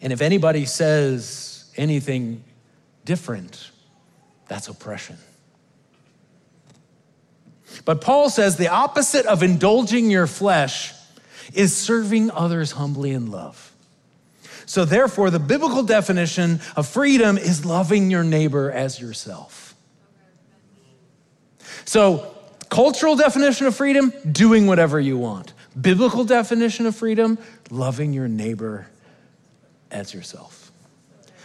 And 0.00 0.12
if 0.12 0.22
anybody 0.22 0.64
says 0.64 1.70
anything 1.76 2.44
different, 3.04 3.70
that's 4.46 4.68
oppression. 4.68 5.18
But 7.84 8.00
Paul 8.00 8.30
says 8.30 8.56
the 8.56 8.68
opposite 8.68 9.26
of 9.26 9.42
indulging 9.42 10.10
your 10.10 10.26
flesh 10.26 10.92
is 11.54 11.76
serving 11.76 12.30
others 12.30 12.72
humbly 12.72 13.12
in 13.12 13.30
love. 13.30 13.72
So, 14.66 14.84
therefore, 14.84 15.30
the 15.30 15.38
biblical 15.38 15.84
definition 15.84 16.60
of 16.74 16.88
freedom 16.88 17.38
is 17.38 17.64
loving 17.64 18.10
your 18.10 18.24
neighbor 18.24 18.70
as 18.70 19.00
yourself. 19.00 19.76
So, 21.84 22.34
cultural 22.68 23.14
definition 23.14 23.68
of 23.68 23.76
freedom, 23.76 24.12
doing 24.30 24.66
whatever 24.66 24.98
you 24.98 25.18
want. 25.18 25.52
Biblical 25.80 26.24
definition 26.24 26.86
of 26.86 26.96
freedom, 26.96 27.38
loving 27.70 28.12
your 28.12 28.26
neighbor 28.26 28.88
as 29.92 30.12
yourself. 30.12 30.72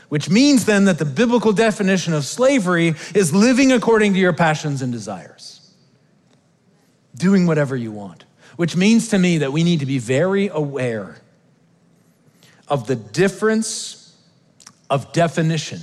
Which 0.09 0.27
means 0.27 0.65
then 0.65 0.85
that 0.85 0.97
the 0.97 1.05
biblical 1.05 1.53
definition 1.53 2.13
of 2.13 2.25
slavery 2.25 2.95
is 3.13 3.33
living 3.33 3.71
according 3.71 4.13
to 4.13 4.19
your 4.19 4.33
passions 4.33 4.81
and 4.81 4.91
desires, 4.91 5.71
doing 7.15 7.45
whatever 7.45 7.75
you 7.75 7.91
want 7.91 8.25
which 8.57 8.75
means 8.75 9.09
to 9.09 9.17
me 9.17 9.39
that 9.39 9.51
we 9.51 9.63
need 9.63 9.79
to 9.79 9.85
be 9.85 9.97
very 9.97 10.47
aware 10.47 11.17
of 12.67 12.87
the 12.87 12.95
difference 12.95 14.15
of 14.89 15.11
definition 15.13 15.81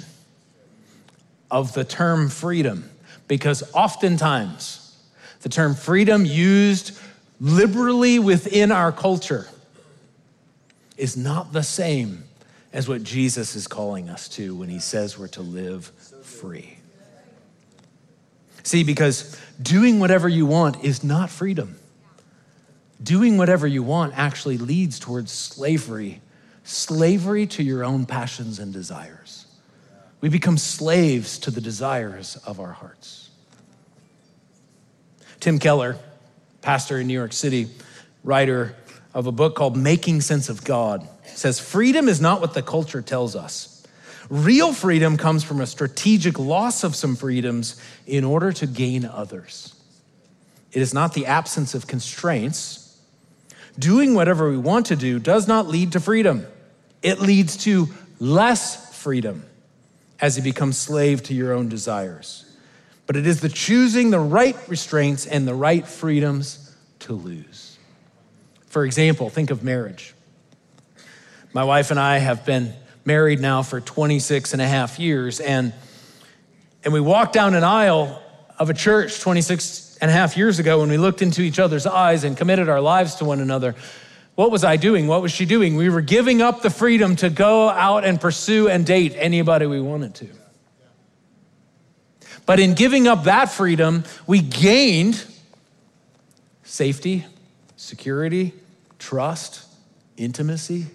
of 1.50 1.72
the 1.72 1.84
term 1.84 2.28
freedom, 2.28 2.90
because 3.26 3.62
oftentimes 3.74 4.96
the 5.40 5.48
term 5.48 5.74
freedom 5.74 6.24
used 6.24 6.98
liberally 7.40 8.18
within 8.18 8.72
our 8.72 8.92
culture 8.92 9.46
is 10.96 11.16
not 11.16 11.52
the 11.52 11.62
same 11.62 12.24
as 12.72 12.88
what 12.88 13.02
Jesus 13.02 13.56
is 13.56 13.66
calling 13.66 14.08
us 14.08 14.28
to 14.28 14.54
when 14.54 14.68
he 14.68 14.78
says 14.78 15.18
we're 15.18 15.28
to 15.28 15.42
live 15.42 15.86
free. 16.22 16.78
See, 18.62 18.84
because 18.84 19.40
doing 19.62 20.00
whatever 20.00 20.28
you 20.28 20.44
want 20.44 20.84
is 20.84 21.02
not 21.02 21.30
freedom 21.30 21.76
doing 23.02 23.36
whatever 23.36 23.66
you 23.66 23.82
want 23.82 24.14
actually 24.16 24.58
leads 24.58 24.98
towards 24.98 25.30
slavery, 25.30 26.20
slavery 26.64 27.46
to 27.46 27.62
your 27.62 27.84
own 27.84 28.06
passions 28.06 28.58
and 28.58 28.72
desires. 28.72 29.46
We 30.20 30.28
become 30.28 30.58
slaves 30.58 31.38
to 31.40 31.50
the 31.50 31.60
desires 31.60 32.36
of 32.44 32.58
our 32.58 32.72
hearts. 32.72 33.30
Tim 35.40 35.58
Keller, 35.60 35.96
pastor 36.60 36.98
in 36.98 37.06
New 37.06 37.14
York 37.14 37.32
City, 37.32 37.68
writer 38.24 38.74
of 39.14 39.26
a 39.26 39.32
book 39.32 39.54
called 39.54 39.76
Making 39.76 40.20
Sense 40.20 40.48
of 40.48 40.64
God, 40.64 41.08
says 41.24 41.60
freedom 41.60 42.08
is 42.08 42.20
not 42.20 42.40
what 42.40 42.54
the 42.54 42.62
culture 42.62 43.00
tells 43.00 43.36
us. 43.36 43.86
Real 44.28 44.72
freedom 44.72 45.16
comes 45.16 45.44
from 45.44 45.60
a 45.60 45.66
strategic 45.66 46.38
loss 46.38 46.82
of 46.82 46.96
some 46.96 47.14
freedoms 47.14 47.80
in 48.06 48.24
order 48.24 48.52
to 48.52 48.66
gain 48.66 49.04
others. 49.04 49.74
It 50.72 50.82
is 50.82 50.92
not 50.92 51.14
the 51.14 51.26
absence 51.26 51.74
of 51.74 51.86
constraints 51.86 52.87
doing 53.78 54.14
whatever 54.14 54.50
we 54.50 54.58
want 54.58 54.86
to 54.86 54.96
do 54.96 55.18
does 55.18 55.46
not 55.46 55.68
lead 55.68 55.92
to 55.92 56.00
freedom. 56.00 56.46
It 57.02 57.20
leads 57.20 57.56
to 57.58 57.88
less 58.18 58.96
freedom 58.96 59.44
as 60.20 60.36
you 60.36 60.42
become 60.42 60.72
slave 60.72 61.22
to 61.24 61.34
your 61.34 61.52
own 61.52 61.68
desires. 61.68 62.44
But 63.06 63.16
it 63.16 63.26
is 63.26 63.40
the 63.40 63.48
choosing 63.48 64.10
the 64.10 64.18
right 64.18 64.56
restraints 64.68 65.26
and 65.26 65.46
the 65.46 65.54
right 65.54 65.86
freedoms 65.86 66.74
to 67.00 67.12
lose. 67.12 67.78
For 68.66 68.84
example, 68.84 69.30
think 69.30 69.50
of 69.50 69.62
marriage. 69.62 70.14
My 71.52 71.64
wife 71.64 71.90
and 71.90 71.98
I 71.98 72.18
have 72.18 72.44
been 72.44 72.74
married 73.04 73.40
now 73.40 73.62
for 73.62 73.80
26 73.80 74.52
and 74.52 74.60
a 74.60 74.68
half 74.68 74.98
years, 74.98 75.40
and, 75.40 75.72
and 76.84 76.92
we 76.92 77.00
walked 77.00 77.32
down 77.32 77.54
an 77.54 77.64
aisle 77.64 78.22
of 78.58 78.68
a 78.68 78.74
church 78.74 79.20
26 79.20 79.87
and 80.00 80.10
a 80.10 80.14
half 80.14 80.36
years 80.36 80.58
ago 80.58 80.80
when 80.80 80.90
we 80.90 80.96
looked 80.96 81.22
into 81.22 81.42
each 81.42 81.58
other's 81.58 81.86
eyes 81.86 82.24
and 82.24 82.36
committed 82.36 82.68
our 82.68 82.80
lives 82.80 83.16
to 83.16 83.24
one 83.24 83.40
another, 83.40 83.74
what 84.34 84.50
was 84.50 84.62
I 84.62 84.76
doing? 84.76 85.08
What 85.08 85.22
was 85.22 85.32
she 85.32 85.44
doing? 85.46 85.74
We 85.74 85.88
were 85.88 86.00
giving 86.00 86.40
up 86.42 86.62
the 86.62 86.70
freedom 86.70 87.16
to 87.16 87.30
go 87.30 87.68
out 87.68 88.04
and 88.04 88.20
pursue 88.20 88.68
and 88.68 88.86
date 88.86 89.14
anybody 89.16 89.66
we 89.66 89.80
wanted 89.80 90.14
to. 90.16 90.28
But 92.46 92.60
in 92.60 92.74
giving 92.74 93.08
up 93.08 93.24
that 93.24 93.46
freedom, 93.46 94.04
we 94.26 94.40
gained 94.40 95.22
safety, 96.62 97.26
security, 97.76 98.54
trust, 98.98 99.66
intimacy. 100.16 100.86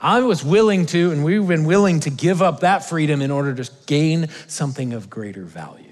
I 0.00 0.20
was 0.20 0.44
willing 0.44 0.86
to, 0.86 1.12
and 1.12 1.24
we've 1.24 1.46
been 1.46 1.64
willing 1.64 2.00
to 2.00 2.10
give 2.10 2.42
up 2.42 2.60
that 2.60 2.84
freedom 2.84 3.22
in 3.22 3.30
order 3.30 3.54
to 3.54 3.70
gain 3.86 4.28
something 4.48 4.92
of 4.92 5.08
greater 5.08 5.44
value. 5.44 5.91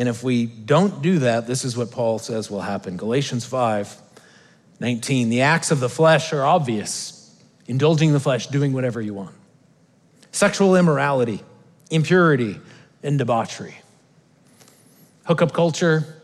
And 0.00 0.08
if 0.08 0.24
we 0.24 0.46
don't 0.46 1.02
do 1.02 1.18
that, 1.18 1.46
this 1.46 1.62
is 1.62 1.76
what 1.76 1.90
Paul 1.90 2.18
says 2.18 2.50
will 2.50 2.62
happen. 2.62 2.96
Galatians 2.96 3.44
5 3.44 4.00
19. 4.80 5.28
The 5.28 5.42
acts 5.42 5.70
of 5.70 5.78
the 5.78 5.90
flesh 5.90 6.32
are 6.32 6.42
obvious 6.42 7.38
indulging 7.66 8.14
the 8.14 8.18
flesh, 8.18 8.46
doing 8.46 8.72
whatever 8.72 9.02
you 9.02 9.12
want, 9.12 9.34
sexual 10.32 10.74
immorality, 10.74 11.44
impurity, 11.90 12.58
and 13.02 13.18
debauchery. 13.18 13.76
Hookup 15.24 15.52
culture, 15.52 16.22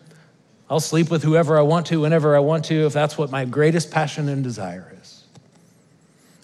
I'll 0.71 0.81
sleep 0.81 1.11
with 1.11 1.23
whoever 1.23 1.59
I 1.59 1.63
want 1.63 1.85
to, 1.89 2.01
whenever 2.01 2.35
I 2.35 2.39
want 2.39 2.65
to, 2.65 2.87
if 2.87 2.95
that's 2.95 3.19
what 3.19 3.31
my 3.31 3.45
greatest 3.45 3.91
passion 3.91 4.31
and 4.31 4.43
desire 4.43 4.97
is. 5.03 5.23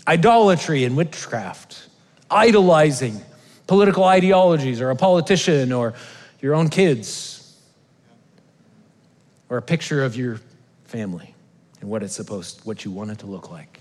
Idolatry 0.07 0.85
and 0.85 0.99
witchcraft, 0.99 1.89
idolizing 2.31 3.23
political 3.67 4.05
ideologies 4.05 4.83
or 4.83 4.91
a 4.91 4.97
politician 4.97 5.73
or 5.73 5.95
your 6.43 6.55
own 6.55 6.69
kids 6.69 7.57
or 9.49 9.57
a 9.57 9.63
picture 9.63 10.05
of 10.05 10.15
your 10.17 10.41
family 10.85 11.35
and 11.81 11.89
what 11.89 12.03
it's 12.03 12.15
supposed, 12.15 12.61
what 12.65 12.85
you 12.85 12.91
want 12.91 13.11
it 13.11 13.19
to 13.21 13.27
look 13.27 13.51
like. 13.51 13.81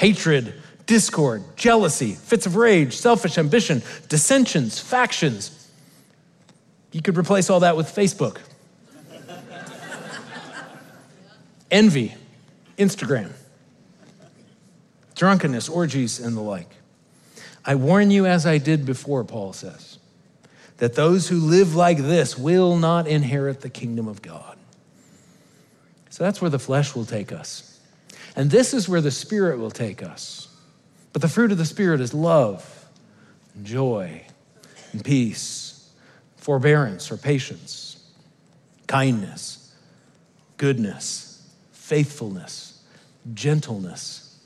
Hatred, 0.00 0.54
discord, 0.86 1.42
jealousy, 1.54 2.14
fits 2.14 2.46
of 2.46 2.56
rage, 2.56 2.96
selfish 2.96 3.38
ambition, 3.38 3.82
dissensions, 4.08 4.80
factions. 4.80 5.70
You 6.90 7.02
could 7.02 7.16
replace 7.16 7.50
all 7.50 7.60
that 7.60 7.76
with 7.76 7.86
Facebook 7.94 8.38
envy, 11.70 12.14
Instagram, 12.78 13.30
drunkenness, 15.14 15.68
orgies, 15.68 16.18
and 16.20 16.36
the 16.36 16.40
like. 16.40 16.70
I 17.64 17.74
warn 17.74 18.10
you, 18.10 18.24
as 18.24 18.46
I 18.46 18.58
did 18.58 18.86
before, 18.86 19.24
Paul 19.24 19.52
says, 19.52 19.97
that 20.78 20.94
those 20.94 21.28
who 21.28 21.38
live 21.38 21.74
like 21.74 21.98
this 21.98 22.38
will 22.38 22.76
not 22.76 23.06
inherit 23.06 23.60
the 23.60 23.70
kingdom 23.70 24.08
of 24.08 24.22
God. 24.22 24.56
So 26.10 26.24
that's 26.24 26.40
where 26.40 26.50
the 26.50 26.58
flesh 26.58 26.94
will 26.94 27.04
take 27.04 27.32
us. 27.32 27.80
And 28.34 28.50
this 28.50 28.72
is 28.72 28.88
where 28.88 29.00
the 29.00 29.10
Spirit 29.10 29.58
will 29.58 29.70
take 29.70 30.02
us. 30.02 30.48
But 31.12 31.22
the 31.22 31.28
fruit 31.28 31.52
of 31.52 31.58
the 31.58 31.64
Spirit 31.64 32.00
is 32.00 32.14
love, 32.14 32.86
and 33.54 33.66
joy, 33.66 34.22
and 34.92 35.04
peace, 35.04 35.90
forbearance 36.36 37.10
or 37.10 37.16
patience, 37.16 38.02
kindness, 38.86 39.74
goodness 40.56 41.28
faithfulness, 41.88 42.82
gentleness, 43.32 44.38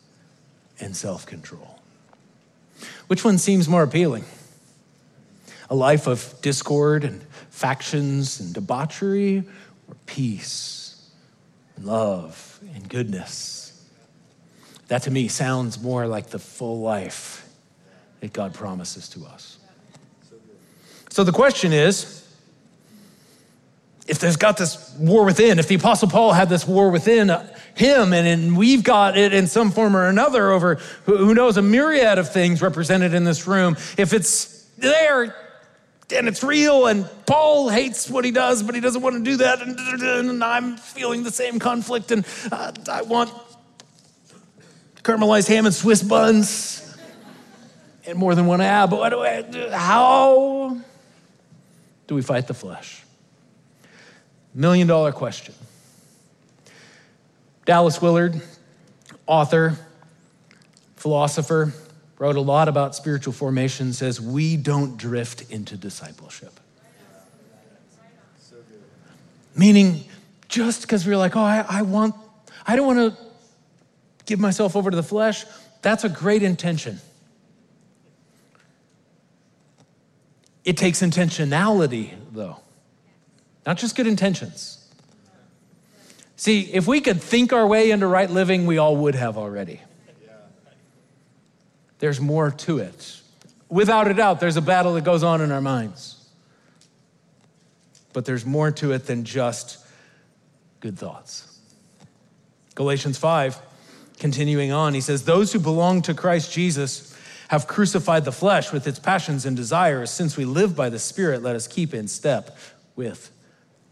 and 0.79 0.97
self 0.97 1.27
control. 1.27 1.81
Which 3.09 3.25
one 3.25 3.37
seems 3.37 3.69
more 3.69 3.83
appealing? 3.83 4.25
A 5.71 5.75
life 5.75 6.07
of 6.07 6.35
discord 6.43 7.05
and 7.05 7.23
factions 7.51 8.41
and 8.41 8.53
debauchery, 8.53 9.45
or 9.89 9.95
peace 10.07 11.11
and 11.77 11.87
love 11.87 12.61
and 12.75 12.89
goodness? 12.89 13.87
That 14.89 15.03
to 15.05 15.11
me 15.11 15.29
sounds 15.29 15.81
more 15.81 16.07
like 16.07 16.29
the 16.29 16.39
full 16.39 16.81
life 16.81 17.49
that 18.21 18.33
God 18.33 18.55
promises 18.55 19.09
to 19.11 19.25
us. 19.25 19.59
So 21.11 21.25
the 21.25 21.33
question 21.33 21.73
is, 21.73 22.19
if 24.07 24.19
there's 24.19 24.37
got 24.37 24.57
this 24.57 24.95
war 24.99 25.25
within, 25.25 25.59
if 25.59 25.69
the 25.69 25.77
Apostle 25.77 26.09
Paul 26.09 26.33
had 26.33 26.49
this 26.49 26.67
war 26.67 26.91
within 26.91 27.31
him, 27.75 28.13
and, 28.13 28.27
and 28.27 28.57
we've 28.57 28.83
got 28.83 29.17
it 29.17 29.33
in 29.33 29.47
some 29.47 29.71
form 29.71 29.97
or 29.97 30.09
another 30.09 30.51
over 30.51 30.77
who 31.05 31.35
knows 31.35 31.57
a 31.57 31.63
myriad 31.63 32.19
of 32.19 32.31
things 32.31 32.61
represented 32.61 33.15
in 33.15 33.25
this 33.25 33.47
room, 33.47 33.77
if 33.97 34.13
it's 34.13 34.65
there 34.79 35.35
and 36.13 36.29
it's 36.29 36.43
real, 36.43 36.87
and 36.87 37.09
Paul 37.27 37.69
hates 37.69 38.09
what 38.09 38.25
he 38.25 38.31
does, 38.31 38.63
but 38.63 38.75
he 38.75 38.81
doesn't 38.81 39.03
want 39.03 39.17
to 39.17 39.23
do 39.23 39.37
that, 39.39 39.63
and, 39.63 39.79
and 39.79 40.45
I'm 40.45 40.77
feeling 40.77 41.23
the 41.23 41.31
same 41.31 41.59
conflict, 41.59 42.11
and 42.11 42.27
uh, 42.51 42.73
I 42.91 43.03
want 43.03 43.31
caramelized 45.03 45.49
ham 45.49 45.67
and 45.67 45.75
Swiss 45.75 46.03
buns 46.03 46.97
and 48.07 48.19
more 48.19 48.35
than 48.35 48.47
one 48.47 48.61
ab. 48.61 48.91
But 48.91 49.13
how 49.73 50.77
do 52.07 52.15
we 52.15 52.23
fight 52.23 52.47
the 52.47 52.55
flesh? 52.55 53.03
Million 54.55 54.87
dollar 54.87 55.13
question. 55.13 55.55
Dallas 57.65 58.03
Willard, 58.03 58.41
author, 59.27 59.79
philosopher, 60.97 61.73
wrote 62.23 62.37
a 62.37 62.41
lot 62.41 62.69
about 62.69 62.95
spiritual 62.95 63.33
formation, 63.33 63.93
says 63.93 64.21
we 64.21 64.57
don't 64.57 64.97
drift 64.97 65.51
into 65.51 65.77
discipleship. 65.77 66.59
Meaning, 69.57 70.05
just 70.49 70.83
because 70.83 71.07
we're 71.07 71.17
like, 71.17 71.37
oh, 71.37 71.41
I, 71.41 71.65
I 71.69 71.83
want, 71.83 72.15
I 72.67 72.77
don't 72.77 72.87
want 72.87 73.17
to 73.17 73.23
give 74.25 74.39
myself 74.39 74.77
over 74.77 74.91
to 74.91 74.97
the 74.97 75.03
flesh, 75.03 75.45
that's 75.83 76.05
a 76.05 76.09
great 76.09 76.43
intention. 76.43 77.01
It 80.65 80.77
takes 80.77 81.03
intentionality, 81.03 82.13
though 82.31 82.63
not 83.67 83.79
just 83.79 83.97
good 83.97 84.07
intentions. 84.07 84.79
See, 86.37 86.63
if 86.73 86.87
we 86.87 87.01
could 87.01 87.23
think 87.23 87.53
our 87.53 87.67
way 87.67 87.91
into 87.91 88.07
right 88.07 88.29
living, 88.29 88.67
we 88.67 88.79
all 88.79 88.97
would 88.97 89.15
have 89.15 89.39
already. 89.39 89.81
There's 92.03 92.21
more 92.21 92.51
to 92.51 92.79
it. 92.79 93.21
Without 93.69 94.11
a 94.11 94.15
doubt, 94.15 94.41
there's 94.41 94.57
a 94.57 94.61
battle 94.61 94.95
that 94.95 95.05
goes 95.05 95.23
on 95.23 95.41
in 95.41 95.53
our 95.53 95.61
minds. 95.61 96.17
But 98.13 98.25
there's 98.25 98.45
more 98.45 98.73
to 98.73 98.91
it 98.91 99.07
than 99.07 99.23
just 99.25 99.79
good 100.81 100.99
thoughts. 100.99 101.61
Galatians 102.75 103.19
5, 103.19 103.57
continuing 104.19 104.73
on, 104.73 104.95
he 104.95 105.01
says, 105.01 105.23
Those 105.23 105.53
who 105.53 105.61
belong 105.61 106.03
to 106.03 106.13
Christ 106.13 106.53
Jesus 106.53 107.17
have 107.47 107.69
crucified 107.69 108.25
the 108.25 108.33
flesh 108.33 108.73
with 108.73 108.89
its 108.89 108.99
passions 108.99 109.47
and 109.47 109.57
desires. 109.57 110.11
Since 110.11 110.37
we 110.37 110.45
live 110.45 110.75
by 110.75 110.89
the 110.89 110.99
Spirit, 110.99 111.41
let 111.41 111.55
us 111.55 111.69
keep 111.69 111.95
in 111.95 112.09
step 112.09 112.59
with 112.97 113.31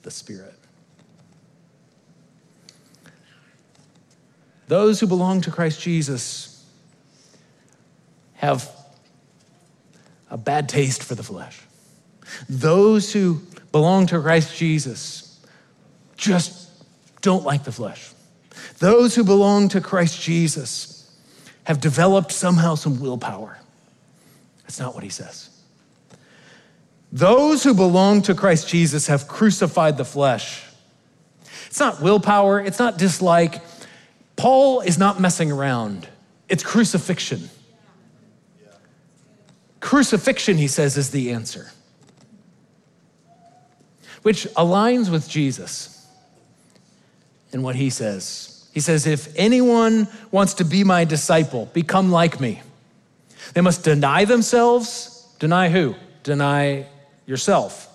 the 0.02 0.10
Spirit. 0.10 0.56
Those 4.66 4.98
who 4.98 5.06
belong 5.06 5.42
to 5.42 5.52
Christ 5.52 5.80
Jesus 5.80 6.49
have 8.40 8.70
a 10.30 10.38
bad 10.38 10.66
taste 10.66 11.02
for 11.02 11.14
the 11.14 11.22
flesh. 11.22 11.60
Those 12.48 13.12
who 13.12 13.42
belong 13.70 14.06
to 14.06 14.18
Christ 14.18 14.56
Jesus 14.56 15.38
just 16.16 16.70
don't 17.20 17.44
like 17.44 17.64
the 17.64 17.72
flesh. 17.72 18.12
Those 18.78 19.14
who 19.14 19.24
belong 19.24 19.68
to 19.68 19.82
Christ 19.82 20.22
Jesus 20.22 21.14
have 21.64 21.82
developed 21.82 22.32
somehow 22.32 22.76
some 22.76 22.98
willpower. 22.98 23.58
That's 24.62 24.80
not 24.80 24.94
what 24.94 25.04
he 25.04 25.10
says. 25.10 25.50
Those 27.12 27.62
who 27.62 27.74
belong 27.74 28.22
to 28.22 28.34
Christ 28.34 28.68
Jesus 28.70 29.08
have 29.08 29.28
crucified 29.28 29.98
the 29.98 30.04
flesh. 30.06 30.64
It's 31.66 31.78
not 31.78 32.00
willpower, 32.00 32.58
it's 32.58 32.78
not 32.78 32.96
dislike. 32.96 33.60
Paul 34.36 34.80
is 34.80 34.96
not 34.96 35.20
messing 35.20 35.52
around, 35.52 36.08
it's 36.48 36.62
crucifixion. 36.62 37.50
Crucifixion, 39.80 40.56
he 40.58 40.68
says, 40.68 40.96
is 40.96 41.10
the 41.10 41.32
answer, 41.32 41.70
which 44.22 44.44
aligns 44.54 45.10
with 45.10 45.28
Jesus 45.28 46.06
and 47.52 47.62
what 47.62 47.76
he 47.76 47.90
says. 47.90 48.68
He 48.72 48.80
says, 48.80 49.06
If 49.06 49.34
anyone 49.36 50.08
wants 50.30 50.54
to 50.54 50.64
be 50.64 50.84
my 50.84 51.04
disciple, 51.04 51.66
become 51.72 52.10
like 52.12 52.40
me. 52.40 52.62
They 53.54 53.60
must 53.60 53.84
deny 53.84 54.24
themselves. 54.24 55.26
Deny 55.38 55.70
who? 55.70 55.96
Deny 56.22 56.86
yourself. 57.26 57.88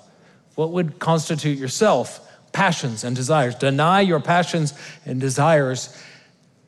What 0.55 0.71
would 0.71 0.99
constitute 0.99 1.57
yourself? 1.57 2.21
Passions 2.51 3.03
and 3.03 3.15
desires. 3.15 3.55
Deny 3.55 4.01
your 4.01 4.19
passions 4.19 4.73
and 5.05 5.21
desires 5.21 5.95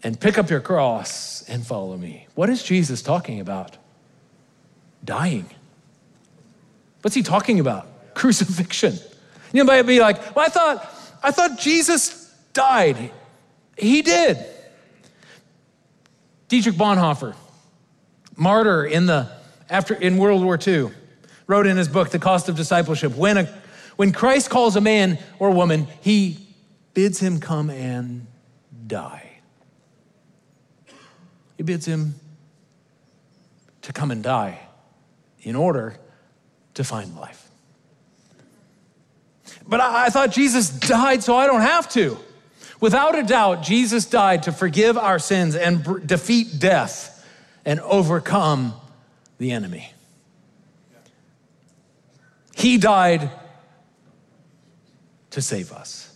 and 0.04 0.20
pick 0.20 0.38
up 0.38 0.50
your 0.50 0.60
cross 0.60 1.44
and 1.50 1.66
follow 1.66 1.98
me. 1.98 2.28
What 2.36 2.50
is 2.50 2.64
Jesus 2.64 3.02
talking 3.02 3.40
about? 3.40 3.78
Dying. 5.04 5.50
What's 7.02 7.16
he 7.16 7.24
talking 7.24 7.60
about? 7.60 7.88
Crucifixion. 8.14 8.98
You 9.54 9.64
might 9.64 9.84
be 9.84 10.00
like, 10.00 10.36
well, 10.36 10.46
I 10.46 10.50
thought, 10.50 10.94
I 11.24 11.32
thought 11.32 11.60
Jesus 11.60 12.34
died. 12.54 13.12
He 13.78 14.02
did. 14.02 14.38
Dietrich 16.48 16.76
Bonhoeffer, 16.76 17.36
martyr 18.36 18.86
in 18.86 19.06
the 19.06 19.30
after 19.70 19.94
in 19.94 20.18
World 20.18 20.44
War 20.44 20.58
II 20.66 20.92
wrote 21.46 21.68
in 21.68 21.78
his 21.78 21.88
book, 21.88 22.10
The 22.10 22.20
Cost 22.20 22.50
of 22.50 22.56
Discipleship. 22.56 23.16
When, 23.16 23.38
a, 23.38 23.46
when 23.96 24.12
Christ 24.12 24.50
calls 24.50 24.76
a 24.76 24.82
man 24.82 25.18
or 25.40 25.52
woman, 25.52 25.88
he 26.02 26.38
bids 26.94 27.20
him 27.20 27.40
come 27.40 27.70
and 27.70 28.28
die. 28.86 29.40
He 31.58 31.64
bids 31.64 31.86
him 31.86 32.16
to 33.82 33.94
come 33.94 34.12
and 34.12 34.24
die 34.24 34.67
in 35.48 35.56
order 35.56 35.96
to 36.74 36.84
find 36.84 37.16
life. 37.16 37.50
But 39.66 39.80
I, 39.80 40.08
I 40.08 40.10
thought 40.10 40.32
Jesus 40.32 40.70
died 40.70 41.24
so 41.24 41.38
I 41.38 41.48
don't 41.48 41.62
have 41.62 41.90
to. 41.94 42.18
Without 42.82 43.18
a 43.18 43.24
doubt, 43.24 43.64
Jesus 43.64 44.06
died 44.06 44.44
to 44.44 44.52
forgive 44.52 44.98
our 44.98 45.20
sins 45.20 45.56
and 45.56 46.06
defeat 46.06 46.60
death 46.60 47.26
and 47.66 47.80
overcome 47.80 48.74
the 49.38 49.52
enemy. 49.52 49.94
He 52.54 52.78
died 52.78 53.32
to 55.32 55.42
save 55.42 55.72
us. 55.72 56.14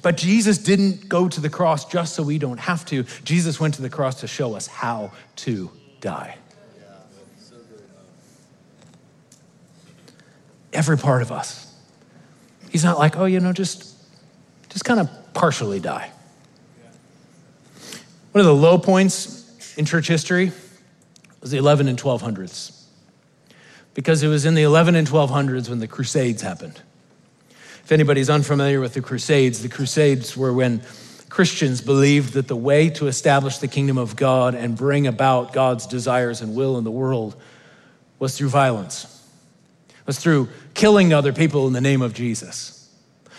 But 0.00 0.16
Jesus 0.16 0.56
didn't 0.58 1.08
go 1.08 1.28
to 1.28 1.40
the 1.40 1.50
cross 1.50 1.84
just 1.84 2.14
so 2.14 2.22
we 2.22 2.38
don't 2.38 2.58
have 2.60 2.86
to. 2.86 3.04
Jesus 3.24 3.60
went 3.60 3.74
to 3.74 3.82
the 3.82 3.90
cross 3.90 4.20
to 4.20 4.26
show 4.26 4.54
us 4.54 4.66
how 4.66 5.12
to 5.36 5.70
die. 6.00 6.38
Every 10.76 10.98
part 10.98 11.22
of 11.22 11.32
us. 11.32 11.74
He's 12.70 12.84
not 12.84 12.98
like, 12.98 13.16
oh, 13.16 13.24
you 13.24 13.40
know, 13.40 13.54
just, 13.54 13.96
just 14.68 14.84
kind 14.84 15.00
of 15.00 15.08
partially 15.32 15.80
die. 15.80 16.10
One 18.32 18.40
of 18.40 18.44
the 18.44 18.54
low 18.54 18.76
points 18.76 19.74
in 19.78 19.86
church 19.86 20.06
history 20.06 20.52
was 21.40 21.50
the 21.50 21.56
11 21.56 21.88
and 21.88 21.98
1200s. 21.98 22.78
Because 23.94 24.22
it 24.22 24.28
was 24.28 24.44
in 24.44 24.54
the 24.54 24.64
11 24.64 24.94
and 24.94 25.08
1200s 25.08 25.70
when 25.70 25.78
the 25.78 25.88
Crusades 25.88 26.42
happened. 26.42 26.78
If 27.82 27.90
anybody's 27.90 28.28
unfamiliar 28.28 28.78
with 28.78 28.92
the 28.92 29.00
Crusades, 29.00 29.62
the 29.62 29.70
Crusades 29.70 30.36
were 30.36 30.52
when 30.52 30.82
Christians 31.30 31.80
believed 31.80 32.34
that 32.34 32.48
the 32.48 32.56
way 32.56 32.90
to 32.90 33.06
establish 33.06 33.56
the 33.58 33.68
kingdom 33.68 33.96
of 33.96 34.14
God 34.14 34.54
and 34.54 34.76
bring 34.76 35.06
about 35.06 35.54
God's 35.54 35.86
desires 35.86 36.42
and 36.42 36.54
will 36.54 36.76
in 36.76 36.84
the 36.84 36.90
world 36.90 37.34
was 38.18 38.36
through 38.36 38.50
violence, 38.50 39.25
was 40.06 40.18
through 40.18 40.48
killing 40.74 41.12
other 41.12 41.32
people 41.32 41.66
in 41.66 41.72
the 41.72 41.80
name 41.80 42.00
of 42.00 42.14
Jesus. 42.14 42.88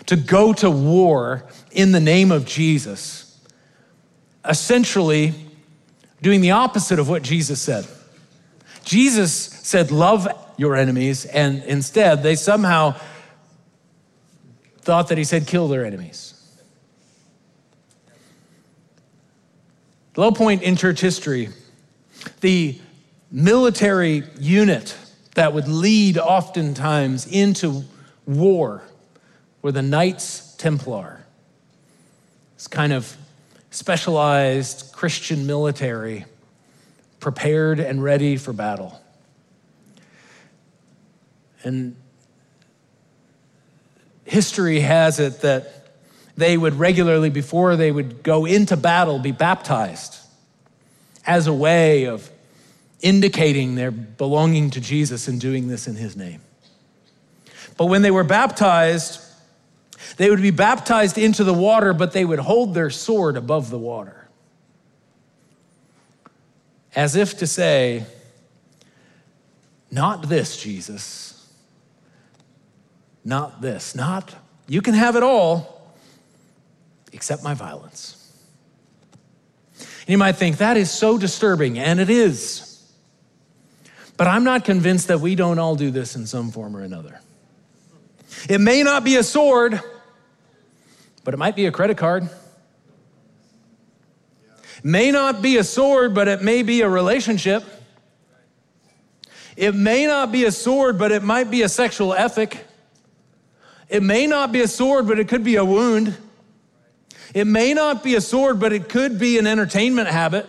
To 0.06 0.16
go 0.16 0.52
to 0.54 0.70
war 0.70 1.44
in 1.72 1.92
the 1.92 2.00
name 2.00 2.30
of 2.30 2.46
Jesus, 2.46 3.40
essentially 4.44 5.34
doing 6.22 6.40
the 6.40 6.52
opposite 6.52 6.98
of 6.98 7.08
what 7.08 7.22
Jesus 7.22 7.60
said. 7.60 7.86
Jesus 8.84 9.32
said, 9.32 9.90
Love 9.90 10.28
your 10.56 10.76
enemies, 10.76 11.24
and 11.26 11.62
instead 11.64 12.22
they 12.22 12.36
somehow 12.36 12.94
thought 14.80 15.08
that 15.08 15.18
he 15.18 15.24
said, 15.24 15.46
Kill 15.46 15.68
their 15.68 15.84
enemies. 15.84 16.34
Low 20.16 20.32
point 20.32 20.62
in 20.62 20.74
church 20.74 21.00
history, 21.00 21.50
the 22.40 22.80
military 23.30 24.24
unit 24.40 24.96
that 25.38 25.52
would 25.52 25.68
lead 25.68 26.18
oftentimes 26.18 27.24
into 27.24 27.84
war 28.26 28.82
were 29.62 29.70
the 29.70 29.82
Knights 29.82 30.56
Templar. 30.56 31.24
It's 32.56 32.66
kind 32.66 32.92
of 32.92 33.16
specialized 33.70 34.90
Christian 34.92 35.46
military 35.46 36.24
prepared 37.20 37.78
and 37.78 38.02
ready 38.02 38.36
for 38.36 38.52
battle. 38.52 39.00
And 41.62 41.94
history 44.24 44.80
has 44.80 45.20
it 45.20 45.42
that 45.42 45.86
they 46.36 46.58
would 46.58 46.74
regularly, 46.74 47.30
before 47.30 47.76
they 47.76 47.92
would 47.92 48.24
go 48.24 48.44
into 48.44 48.76
battle, 48.76 49.20
be 49.20 49.30
baptized 49.30 50.16
as 51.24 51.46
a 51.46 51.52
way 51.52 52.06
of 52.06 52.28
indicating 53.00 53.74
their 53.74 53.90
belonging 53.90 54.70
to 54.70 54.80
Jesus 54.80 55.28
and 55.28 55.40
doing 55.40 55.68
this 55.68 55.86
in 55.86 55.94
his 55.94 56.16
name. 56.16 56.40
But 57.76 57.86
when 57.86 58.02
they 58.02 58.10
were 58.10 58.24
baptized, 58.24 59.20
they 60.16 60.30
would 60.30 60.42
be 60.42 60.50
baptized 60.50 61.16
into 61.16 61.44
the 61.44 61.54
water, 61.54 61.92
but 61.92 62.12
they 62.12 62.24
would 62.24 62.40
hold 62.40 62.74
their 62.74 62.90
sword 62.90 63.36
above 63.36 63.70
the 63.70 63.78
water. 63.78 64.28
As 66.96 67.14
if 67.14 67.38
to 67.38 67.46
say, 67.46 68.04
Not 69.90 70.28
this, 70.28 70.60
Jesus. 70.60 71.28
Not 73.24 73.60
this. 73.60 73.94
Not, 73.94 74.34
you 74.66 74.82
can 74.82 74.94
have 74.94 75.14
it 75.14 75.22
all, 75.22 75.94
except 77.12 77.44
my 77.44 77.54
violence. 77.54 78.14
And 79.78 80.08
you 80.08 80.18
might 80.18 80.36
think 80.36 80.56
that 80.56 80.76
is 80.76 80.90
so 80.90 81.18
disturbing, 81.18 81.78
and 81.78 82.00
it 82.00 82.10
is. 82.10 82.67
But 84.18 84.26
I'm 84.26 84.42
not 84.42 84.64
convinced 84.64 85.08
that 85.08 85.20
we 85.20 85.36
don't 85.36 85.60
all 85.60 85.76
do 85.76 85.92
this 85.92 86.16
in 86.16 86.26
some 86.26 86.50
form 86.50 86.76
or 86.76 86.82
another. 86.82 87.20
It 88.48 88.60
may 88.60 88.82
not 88.82 89.04
be 89.04 89.16
a 89.16 89.22
sword, 89.22 89.80
but 91.24 91.34
it 91.34 91.36
might 91.36 91.54
be 91.54 91.66
a 91.66 91.72
credit 91.72 91.96
card. 91.96 92.28
May 94.82 95.12
not 95.12 95.40
be 95.40 95.56
a 95.56 95.64
sword, 95.64 96.14
but 96.14 96.26
it 96.26 96.42
may 96.42 96.64
be 96.64 96.80
a 96.80 96.88
relationship. 96.88 97.62
It 99.56 99.74
may 99.74 100.06
not 100.06 100.32
be 100.32 100.44
a 100.44 100.52
sword, 100.52 100.98
but 100.98 101.12
it 101.12 101.22
might 101.22 101.48
be 101.48 101.62
a 101.62 101.68
sexual 101.68 102.12
ethic. 102.12 102.64
It 103.88 104.02
may 104.02 104.26
not 104.26 104.50
be 104.50 104.60
a 104.62 104.68
sword, 104.68 105.06
but 105.06 105.20
it 105.20 105.28
could 105.28 105.44
be 105.44 105.56
a 105.56 105.64
wound. 105.64 106.16
It 107.34 107.46
may 107.46 107.72
not 107.72 108.02
be 108.02 108.16
a 108.16 108.20
sword, 108.20 108.58
but 108.58 108.72
it 108.72 108.88
could 108.88 109.18
be 109.18 109.38
an 109.38 109.46
entertainment 109.46 110.08
habit. 110.08 110.48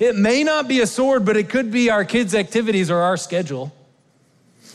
It 0.00 0.16
may 0.16 0.44
not 0.44 0.68
be 0.68 0.80
a 0.80 0.86
sword, 0.86 1.24
but 1.24 1.36
it 1.36 1.48
could 1.48 1.70
be 1.70 1.90
our 1.90 2.04
kids' 2.04 2.34
activities 2.34 2.90
or 2.90 2.98
our 2.98 3.16
schedule. 3.16 3.72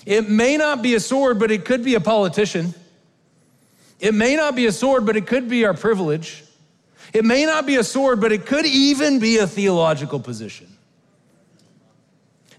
It 0.06 0.30
may 0.30 0.58
not 0.58 0.82
be 0.82 0.96
a 0.96 1.00
sword, 1.00 1.40
but 1.40 1.52
it 1.52 1.66
could 1.66 1.84
be 1.84 1.96
a 1.96 2.00
politician. 2.00 2.74
It 4.00 4.14
may 4.14 4.36
not 4.36 4.56
be 4.56 4.66
a 4.66 4.72
sword, 4.72 5.06
but 5.06 5.16
it 5.16 5.28
could 5.28 5.48
be 5.48 5.66
our 5.66 5.76
privilege. 5.76 6.44
It 7.14 7.26
may 7.26 7.46
not 7.46 7.66
be 7.66 7.76
a 7.76 7.84
sword, 7.84 8.20
but 8.20 8.32
it 8.32 8.46
could 8.46 8.66
even 8.66 9.20
be 9.20 9.38
a 9.38 9.48
theological 9.48 10.20
position. 10.20 10.68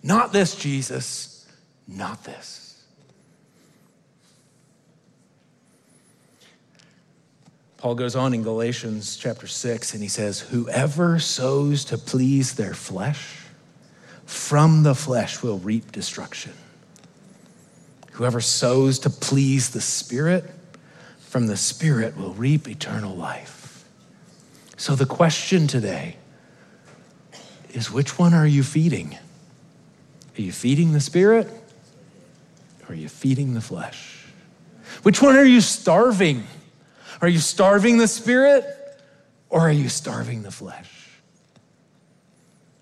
Not 0.02 0.32
this, 0.32 0.54
Jesus, 0.54 1.46
not 1.88 2.24
this. 2.24 2.71
Paul 7.82 7.96
goes 7.96 8.14
on 8.14 8.32
in 8.32 8.44
Galatians 8.44 9.16
chapter 9.16 9.48
6 9.48 9.94
and 9.94 10.00
he 10.04 10.08
says, 10.08 10.38
Whoever 10.38 11.18
sows 11.18 11.84
to 11.86 11.98
please 11.98 12.54
their 12.54 12.74
flesh, 12.74 13.38
from 14.24 14.84
the 14.84 14.94
flesh 14.94 15.42
will 15.42 15.58
reap 15.58 15.90
destruction. 15.90 16.52
Whoever 18.12 18.40
sows 18.40 19.00
to 19.00 19.10
please 19.10 19.70
the 19.70 19.80
Spirit, 19.80 20.44
from 21.18 21.48
the 21.48 21.56
Spirit 21.56 22.16
will 22.16 22.34
reap 22.34 22.68
eternal 22.68 23.16
life. 23.16 23.84
So 24.76 24.94
the 24.94 25.04
question 25.04 25.66
today 25.66 26.18
is 27.70 27.90
which 27.90 28.16
one 28.16 28.32
are 28.32 28.46
you 28.46 28.62
feeding? 28.62 29.18
Are 30.38 30.40
you 30.40 30.52
feeding 30.52 30.92
the 30.92 31.00
Spirit 31.00 31.48
or 32.82 32.92
are 32.92 32.96
you 32.96 33.08
feeding 33.08 33.54
the 33.54 33.60
flesh? 33.60 34.24
Which 35.02 35.20
one 35.20 35.34
are 35.34 35.44
you 35.44 35.60
starving? 35.60 36.44
Are 37.22 37.28
you 37.28 37.38
starving 37.38 37.98
the 37.98 38.08
spirit 38.08 38.64
or 39.48 39.60
are 39.60 39.72
you 39.72 39.88
starving 39.88 40.42
the 40.42 40.50
flesh? 40.50 40.90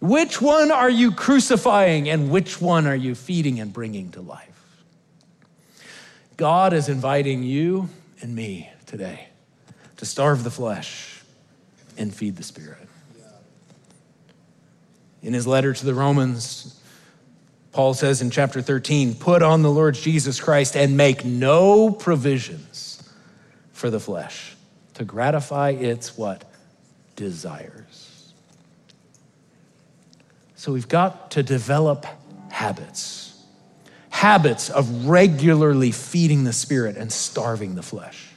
Which 0.01 0.41
one 0.41 0.71
are 0.71 0.89
you 0.89 1.13
crucifying 1.13 2.09
and 2.09 2.31
which 2.31 2.59
one 2.59 2.87
are 2.87 2.97
you 2.97 3.15
feeding 3.15 3.61
and 3.61 3.71
bringing 3.71 4.11
to 4.13 4.23
life? 4.23 4.83
God 6.39 6.73
is 6.73 6.89
inviting 6.89 7.43
you 7.43 7.91
and 8.23 8.35
me 8.35 8.71
today 8.87 9.29
to 9.99 10.07
starve 10.07 10.43
the 10.43 10.51
flesh 10.51 11.23
and 11.99 12.15
feed 12.15 12.37
the 12.37 12.43
spirit. 12.43 12.89
In 15.23 15.35
his 15.35 15.47
letter 15.47 15.75
to 15.75 15.85
the 15.85 15.93
Romans, 15.93 16.81
Paul 17.73 17.93
says 17.93 18.23
in 18.23 18.31
chapter 18.31 18.63
13, 18.63 19.17
put 19.17 19.43
on 19.43 19.61
the 19.61 19.71
Lord 19.71 19.97
Jesus 19.97 20.41
Christ 20.41 20.79
and 20.79 20.97
make 20.97 21.27
no 21.27 21.91
provisions 21.91 22.90
for 23.81 23.91
the 23.91 23.99
flesh 23.99 24.55
to 24.95 25.05
gratify 25.05 25.71
its 25.71 26.17
what? 26.19 26.45
Desires. 27.17 28.35
So 30.55 30.73
we've 30.73 30.89
got 30.89 31.31
to 31.33 31.43
develop 31.43 32.05
habits. 32.51 33.43
Habits 34.11 34.69
of 34.69 35.07
regularly 35.07 35.93
feeding 35.93 36.45
the 36.45 36.53
spirit 36.53 36.99
and 36.99 37.11
starving 37.11 37.75
the 37.75 37.83
flesh. 37.83 38.29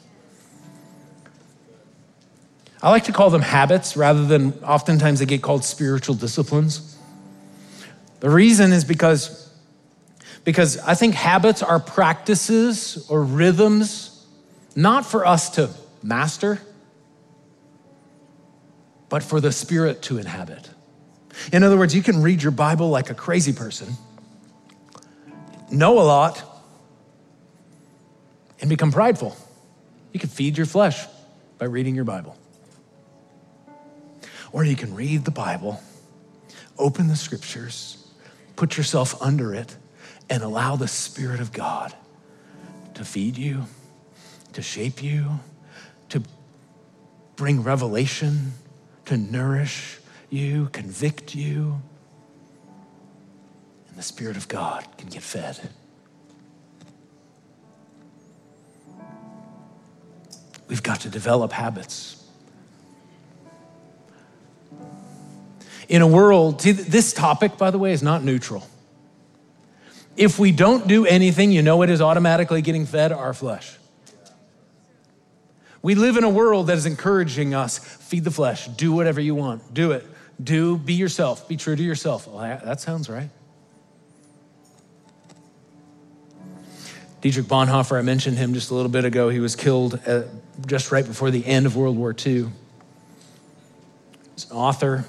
I 2.81 2.89
like 2.89 3.03
to 3.05 3.11
call 3.11 3.29
them 3.29 3.41
habits 3.41 3.97
rather 3.97 4.25
than 4.25 4.53
oftentimes 4.63 5.19
they 5.19 5.25
get 5.25 5.41
called 5.41 5.65
spiritual 5.65 6.15
disciplines. 6.15 6.97
The 8.21 8.29
reason 8.29 8.71
is 8.71 8.85
because, 8.85 9.53
because 10.45 10.77
I 10.79 10.93
think 10.93 11.15
habits 11.15 11.61
are 11.61 11.79
practices 11.79 13.05
or 13.09 13.23
rhythms 13.23 14.12
not 14.75 15.05
for 15.05 15.25
us 15.25 15.51
to 15.51 15.69
master, 16.01 16.59
but 19.09 19.23
for 19.23 19.39
the 19.39 19.51
Spirit 19.51 20.01
to 20.03 20.17
inhabit. 20.17 20.69
In 21.51 21.63
other 21.63 21.77
words, 21.77 21.95
you 21.95 22.01
can 22.01 22.21
read 22.21 22.41
your 22.41 22.51
Bible 22.51 22.89
like 22.89 23.09
a 23.09 23.13
crazy 23.13 23.53
person, 23.53 23.93
know 25.71 25.99
a 25.99 26.01
lot, 26.01 26.41
and 28.59 28.69
become 28.69 28.91
prideful. 28.91 29.35
You 30.11 30.19
can 30.19 30.29
feed 30.29 30.57
your 30.57 30.65
flesh 30.65 31.05
by 31.57 31.65
reading 31.65 31.95
your 31.95 32.05
Bible. 32.05 32.37
Or 34.51 34.63
you 34.63 34.75
can 34.75 34.93
read 34.95 35.25
the 35.25 35.31
Bible, 35.31 35.81
open 36.77 37.07
the 37.07 37.15
scriptures, 37.15 38.07
put 38.55 38.77
yourself 38.77 39.19
under 39.21 39.53
it, 39.53 39.75
and 40.29 40.43
allow 40.43 40.75
the 40.75 40.87
Spirit 40.87 41.39
of 41.39 41.51
God 41.51 41.93
to 42.93 43.03
feed 43.03 43.37
you, 43.37 43.65
to 44.53 44.61
shape 44.61 45.03
you, 45.03 45.39
to 46.09 46.21
bring 47.35 47.63
revelation, 47.63 48.53
to 49.05 49.17
nourish 49.17 49.99
you, 50.29 50.69
convict 50.71 51.35
you. 51.35 51.81
And 53.89 53.97
the 53.97 54.03
Spirit 54.03 54.37
of 54.37 54.47
God 54.47 54.85
can 54.97 55.09
get 55.09 55.21
fed. 55.21 55.59
We've 60.67 60.83
got 60.83 61.01
to 61.01 61.09
develop 61.09 61.51
habits. 61.51 62.19
In 65.89 66.01
a 66.01 66.07
world, 66.07 66.61
this 66.61 67.13
topic, 67.13 67.57
by 67.57 67.69
the 67.69 67.77
way, 67.77 67.91
is 67.91 68.01
not 68.01 68.23
neutral. 68.23 68.67
If 70.15 70.39
we 70.39 70.51
don't 70.51 70.87
do 70.87 71.05
anything, 71.05 71.51
you 71.51 71.61
know 71.61 71.81
it 71.81 71.89
is 71.89 72.01
automatically 72.01 72.61
getting 72.61 72.85
fed 72.85 73.11
our 73.11 73.33
flesh. 73.33 73.77
We 75.83 75.95
live 75.95 76.15
in 76.15 76.23
a 76.23 76.29
world 76.29 76.67
that 76.67 76.77
is 76.77 76.85
encouraging 76.85 77.53
us 77.53 77.77
feed 77.77 78.23
the 78.23 78.31
flesh, 78.31 78.67
do 78.69 78.93
whatever 78.93 79.19
you 79.19 79.35
want, 79.35 79.73
do 79.73 79.91
it, 79.91 80.05
do, 80.41 80.77
be 80.77 80.93
yourself, 80.93 81.47
be 81.47 81.57
true 81.57 81.75
to 81.75 81.83
yourself. 81.83 82.25
Well, 82.25 82.39
that 82.39 82.79
sounds 82.79 83.09
right. 83.09 83.29
Dietrich 87.19 87.45
Bonhoeffer, 87.47 87.97
I 87.97 88.01
mentioned 88.01 88.37
him 88.37 88.53
just 88.53 88.71
a 88.71 88.75
little 88.75 88.91
bit 88.91 89.05
ago. 89.05 89.29
He 89.29 89.39
was 89.39 89.55
killed 89.55 89.99
uh, 90.07 90.23
just 90.65 90.91
right 90.91 91.05
before 91.05 91.31
the 91.31 91.45
end 91.45 91.65
of 91.65 91.75
World 91.75 91.97
War 91.97 92.13
II. 92.13 92.47
He's 94.35 94.49
an 94.49 94.57
author. 94.57 95.05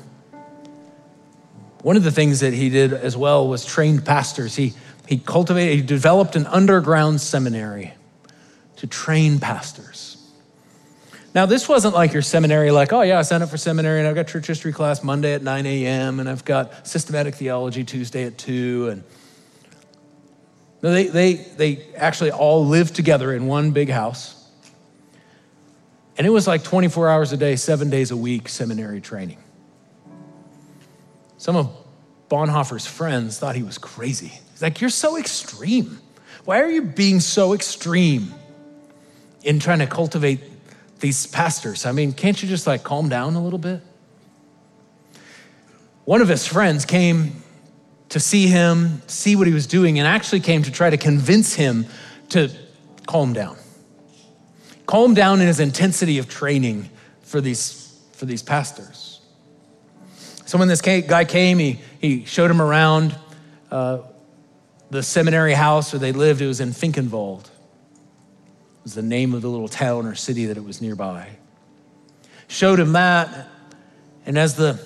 One 1.83 1.97
of 1.97 2.03
the 2.03 2.13
things 2.13 2.41
that 2.41 2.53
he 2.53 2.69
did 2.69 2.93
as 2.93 3.17
well 3.17 3.47
was 3.47 3.65
trained 3.65 4.05
pastors. 4.05 4.57
He, 4.57 4.75
he 5.09 5.19
cultivated, 5.19 5.77
he 5.77 5.83
developed 5.83 6.35
an 6.35 6.47
underground 6.47 7.21
seminary 7.21 7.95
to 8.77 8.87
train 8.87 9.39
pastors. 9.39 10.14
Now, 11.35 11.47
this 11.47 11.69
wasn't 11.69 11.95
like 11.95 12.13
your 12.13 12.23
seminary, 12.23 12.71
like, 12.71 12.93
oh, 12.93 13.03
yeah, 13.03 13.19
I 13.19 13.23
signed 13.23 13.43
up 13.43 13.49
for 13.49 13.57
seminary 13.57 13.99
and 13.99 14.07
I've 14.07 14.15
got 14.15 14.29
church 14.29 14.47
history 14.47 14.73
class 14.73 15.03
Monday 15.03 15.35
at 15.35 15.43
9 15.43 15.67
a.m. 15.67 16.21
and 16.21 16.29
I've 16.29 16.45
got 16.45 16.87
systematic 16.87 17.35
theology 17.35 17.83
Tuesday 17.83 18.25
at 18.25 18.39
2. 18.39 18.91
And 18.91 19.05
no, 20.81 20.93
they, 20.93 21.09
they, 21.09 21.35
they 21.35 21.95
actually 21.97 22.31
all 22.31 22.65
lived 22.65 22.95
together 22.95 23.33
in 23.33 23.47
one 23.47 23.73
big 23.73 23.89
house. 23.89 24.49
And 26.17 26.25
it 26.25 26.31
was 26.31 26.47
like 26.47 26.63
24 26.63 27.09
hours 27.09 27.33
a 27.33 27.37
day, 27.37 27.57
seven 27.57 27.91
days 27.91 28.13
a 28.13 28.17
week 28.17 28.49
seminary 28.49 29.01
training. 29.01 29.43
Some 31.37 31.57
of 31.57 31.77
Bonhoeffer's 32.31 32.87
friends 32.87 33.41
thought 33.41 33.57
he 33.57 33.65
was 33.65 33.77
crazy. 33.77 34.41
He's 34.53 34.63
like, 34.63 34.81
You're 34.81 34.89
so 34.89 35.19
extreme. 35.19 35.99
Why 36.45 36.61
are 36.61 36.71
you 36.71 36.83
being 36.83 37.19
so 37.19 37.55
extreme 37.55 38.33
in 39.43 39.59
trying 39.59 39.81
to 39.81 39.87
cultivate 39.87 40.41
these 41.05 41.27
pastors. 41.27 41.85
I 41.85 41.93
mean, 41.93 42.13
can't 42.13 42.43
you 42.43 42.49
just 42.49 42.67
like 42.67 42.83
calm 42.83 43.11
down 43.11 43.35
a 43.35 43.45
little 43.45 43.59
bit? 43.59 43.83
One 46.07 46.23
of 46.23 46.29
his 46.29 46.47
friends 46.47 46.87
came 46.87 47.43
to 48.09 48.19
see 48.19 48.47
him, 48.47 49.03
see 49.07 49.37
what 49.37 49.47
he 49.47 49.53
was 49.53 49.67
doing, 49.67 49.99
and 49.99 50.09
actually 50.09 50.41
came 50.41 50.63
to 50.63 50.73
try 50.73 50.89
to 50.89 50.97
convince 50.97 51.53
him 51.53 51.85
to 52.31 52.51
calm 53.07 53.35
down. 53.35 53.59
Calm 54.87 55.13
down 55.13 55.43
in 55.43 55.47
his 55.47 55.61
intensity 55.61 56.17
of 56.17 56.27
training 56.27 56.89
for 57.21 57.43
these, 57.43 58.01
for 58.13 58.25
these 58.25 58.43
pastors. 58.43 59.21
So 60.47 60.57
when 60.57 60.69
this 60.69 60.81
guy 60.81 61.27
came, 61.27 61.59
he, 61.59 61.81
he 62.01 62.25
showed 62.25 62.51
him 62.51 62.63
around 62.63 63.15
uh, 63.71 63.99
the 64.89 65.03
seminary 65.03 65.53
house 65.53 65.93
where 65.93 66.01
they 66.01 66.13
lived. 66.13 66.41
It 66.41 66.47
was 66.47 66.61
in 66.61 66.71
Finkenwald 66.71 67.51
was 68.85 68.95
the 68.95 69.03
name 69.03 69.35
of 69.35 69.43
the 69.43 69.49
little 69.49 69.69
town 69.69 70.07
or 70.07 70.15
city 70.15 70.47
that 70.47 70.57
it 70.57 70.65
was 70.65 70.81
nearby. 70.81 71.29
Showed 72.47 72.79
him 72.79 72.93
that. 72.93 73.49
And 74.27 74.39
as 74.39 74.55
the 74.55 74.79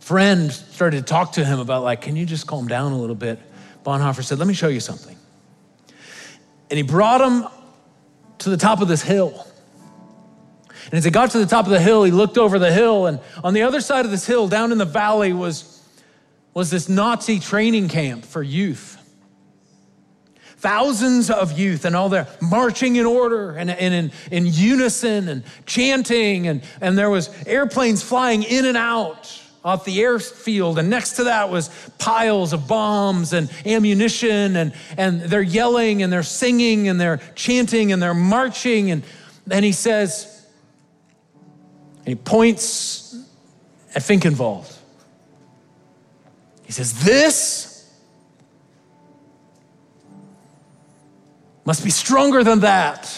friend 0.00 0.52
started 0.52 0.98
to 0.98 1.02
talk 1.02 1.32
to 1.32 1.44
him 1.44 1.58
about, 1.58 1.82
like, 1.82 2.02
can 2.02 2.16
you 2.16 2.24
just 2.24 2.46
calm 2.46 2.68
down 2.68 2.92
a 2.92 2.98
little 2.98 3.16
bit? 3.16 3.38
Bonhoeffer 3.84 4.22
said, 4.22 4.38
let 4.38 4.46
me 4.46 4.54
show 4.54 4.68
you 4.68 4.80
something. 4.80 5.16
And 6.70 6.76
he 6.76 6.82
brought 6.82 7.20
him 7.20 7.46
to 8.38 8.50
the 8.50 8.56
top 8.56 8.80
of 8.80 8.88
this 8.88 9.02
hill. 9.02 9.46
And 10.84 10.94
as 10.94 11.04
he 11.04 11.10
got 11.10 11.30
to 11.32 11.38
the 11.38 11.46
top 11.46 11.66
of 11.66 11.70
the 11.70 11.80
hill, 11.80 12.04
he 12.04 12.10
looked 12.10 12.38
over 12.38 12.58
the 12.58 12.72
hill, 12.72 13.06
and 13.06 13.20
on 13.44 13.52
the 13.52 13.62
other 13.62 13.80
side 13.80 14.04
of 14.04 14.10
this 14.10 14.26
hill, 14.26 14.48
down 14.48 14.72
in 14.72 14.78
the 14.78 14.86
valley, 14.86 15.32
was, 15.32 15.82
was 16.54 16.70
this 16.70 16.88
Nazi 16.88 17.40
training 17.40 17.88
camp 17.88 18.24
for 18.24 18.42
youth. 18.42 18.97
Thousands 20.58 21.30
of 21.30 21.56
youth 21.56 21.84
and 21.84 21.94
all 21.94 22.08
their 22.08 22.26
marching 22.40 22.96
in 22.96 23.06
order 23.06 23.52
and, 23.52 23.70
and 23.70 23.94
in, 23.94 24.12
in 24.32 24.46
unison 24.46 25.28
and 25.28 25.44
chanting. 25.66 26.48
And, 26.48 26.62
and 26.80 26.98
there 26.98 27.10
was 27.10 27.30
airplanes 27.46 28.02
flying 28.02 28.42
in 28.42 28.64
and 28.64 28.76
out 28.76 29.40
off 29.64 29.84
the 29.84 30.00
airfield. 30.00 30.78
And 30.78 30.90
next 30.90 31.12
to 31.16 31.24
that 31.24 31.50
was 31.50 31.70
piles 31.98 32.52
of 32.52 32.66
bombs 32.66 33.32
and 33.32 33.48
ammunition. 33.64 34.56
And, 34.56 34.72
and 34.96 35.20
they're 35.20 35.42
yelling 35.42 36.02
and 36.02 36.12
they're 36.12 36.24
singing 36.24 36.88
and 36.88 37.00
they're 37.00 37.20
chanting 37.36 37.92
and 37.92 38.02
they're 38.02 38.12
marching. 38.12 38.90
And 38.90 39.04
then 39.46 39.62
he 39.62 39.72
says, 39.72 40.46
and 41.98 42.08
he 42.08 42.14
points 42.14 43.16
at 43.94 44.02
Finkenwald. 44.02 44.76
He 46.64 46.72
says, 46.72 47.04
This 47.04 47.67
must 51.68 51.84
be 51.84 51.90
stronger 51.90 52.42
than 52.42 52.60
that. 52.60 53.14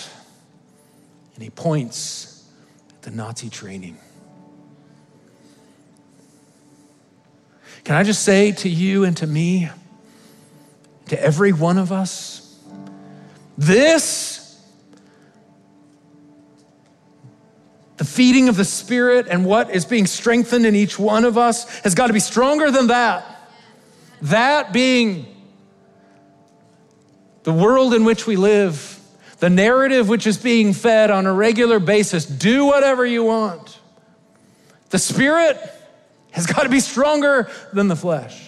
And 1.36 1.44
he 1.44 1.50
points 1.50 2.50
at 2.88 3.02
the 3.02 3.12
Nazi 3.12 3.48
training. 3.48 3.96
Can 7.84 7.94
I 7.94 8.02
just 8.02 8.24
say 8.24 8.50
to 8.50 8.68
you 8.68 9.04
and 9.04 9.16
to 9.18 9.26
me, 9.28 9.70
to 11.10 11.22
every 11.22 11.52
one 11.52 11.78
of 11.78 11.92
us, 11.92 12.58
this, 13.56 14.60
the 17.98 18.04
feeding 18.04 18.48
of 18.48 18.56
the 18.56 18.64
Spirit 18.64 19.28
and 19.30 19.44
what 19.44 19.70
is 19.70 19.84
being 19.84 20.08
strengthened 20.08 20.66
in 20.66 20.74
each 20.74 20.98
one 20.98 21.24
of 21.24 21.38
us, 21.38 21.68
has 21.82 21.94
got 21.94 22.08
to 22.08 22.12
be 22.12 22.18
stronger 22.18 22.72
than 22.72 22.88
that. 22.88 23.48
That 24.22 24.72
being 24.72 25.39
the 27.42 27.52
world 27.52 27.94
in 27.94 28.04
which 28.04 28.26
we 28.26 28.36
live, 28.36 28.98
the 29.38 29.50
narrative 29.50 30.08
which 30.08 30.26
is 30.26 30.38
being 30.38 30.72
fed 30.72 31.10
on 31.10 31.26
a 31.26 31.32
regular 31.32 31.78
basis 31.78 32.26
do 32.26 32.66
whatever 32.66 33.04
you 33.06 33.24
want. 33.24 33.78
The 34.90 34.98
spirit 34.98 35.58
has 36.32 36.46
got 36.46 36.64
to 36.64 36.68
be 36.68 36.80
stronger 36.80 37.50
than 37.72 37.88
the 37.88 37.96
flesh. 37.96 38.46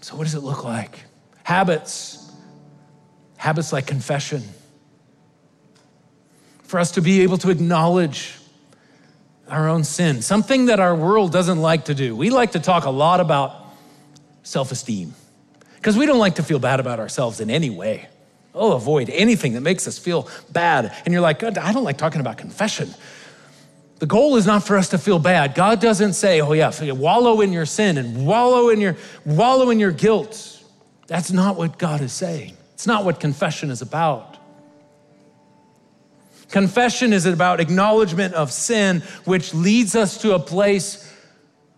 So, 0.00 0.16
what 0.16 0.24
does 0.24 0.34
it 0.34 0.40
look 0.42 0.64
like? 0.64 1.00
Habits. 1.44 2.18
Habits 3.36 3.72
like 3.72 3.86
confession. 3.86 4.42
For 6.64 6.78
us 6.78 6.92
to 6.92 7.02
be 7.02 7.22
able 7.22 7.38
to 7.38 7.50
acknowledge 7.50 8.38
our 9.48 9.68
own 9.68 9.84
sin, 9.84 10.22
something 10.22 10.66
that 10.66 10.80
our 10.80 10.94
world 10.94 11.32
doesn't 11.32 11.60
like 11.60 11.86
to 11.86 11.94
do. 11.94 12.16
We 12.16 12.30
like 12.30 12.52
to 12.52 12.60
talk 12.60 12.84
a 12.84 12.90
lot 12.90 13.20
about 13.20 13.54
self 14.42 14.72
esteem 14.72 15.14
because 15.82 15.96
we 15.96 16.06
don't 16.06 16.20
like 16.20 16.36
to 16.36 16.44
feel 16.44 16.60
bad 16.60 16.78
about 16.78 17.00
ourselves 17.00 17.40
in 17.40 17.50
any 17.50 17.68
way. 17.68 18.06
Oh, 18.54 18.74
avoid 18.74 19.10
anything 19.10 19.54
that 19.54 19.62
makes 19.62 19.88
us 19.88 19.98
feel 19.98 20.28
bad. 20.52 20.94
And 21.04 21.12
you're 21.12 21.20
like, 21.20 21.42
I 21.42 21.72
don't 21.72 21.82
like 21.82 21.98
talking 21.98 22.20
about 22.20 22.38
confession. 22.38 22.94
The 23.98 24.06
goal 24.06 24.36
is 24.36 24.46
not 24.46 24.62
for 24.62 24.76
us 24.76 24.90
to 24.90 24.98
feel 24.98 25.18
bad. 25.18 25.56
God 25.56 25.80
doesn't 25.80 26.12
say, 26.12 26.40
oh 26.40 26.52
yeah, 26.52 26.70
wallow 26.92 27.40
in 27.40 27.52
your 27.52 27.66
sin 27.66 27.98
and 27.98 28.24
wallow 28.24 28.68
in 28.68 28.80
your 28.80 28.96
wallow 29.26 29.70
in 29.70 29.80
your 29.80 29.90
guilt. 29.90 30.62
That's 31.08 31.32
not 31.32 31.56
what 31.56 31.80
God 31.80 32.00
is 32.00 32.12
saying. 32.12 32.56
It's 32.74 32.86
not 32.86 33.04
what 33.04 33.18
confession 33.18 33.68
is 33.68 33.82
about. 33.82 34.38
Confession 36.48 37.12
is 37.12 37.26
about 37.26 37.58
acknowledgement 37.58 38.34
of 38.34 38.52
sin, 38.52 39.02
which 39.24 39.52
leads 39.52 39.96
us 39.96 40.22
to 40.22 40.34
a 40.34 40.38
place 40.38 41.11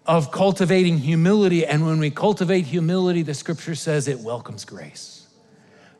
of 0.06 0.30
cultivating 0.30 0.98
humility. 0.98 1.64
And 1.64 1.86
when 1.86 1.98
we 1.98 2.10
cultivate 2.10 2.66
humility, 2.66 3.22
the 3.22 3.34
scripture 3.34 3.74
says 3.74 4.08
it 4.08 4.20
welcomes 4.20 4.64
grace. 4.64 5.26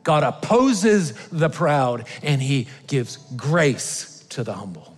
God 0.03 0.23
opposes 0.23 1.13
the 1.29 1.49
proud 1.49 2.07
and 2.21 2.41
he 2.41 2.67
gives 2.87 3.17
grace 3.35 4.25
to 4.29 4.43
the 4.43 4.53
humble. 4.53 4.95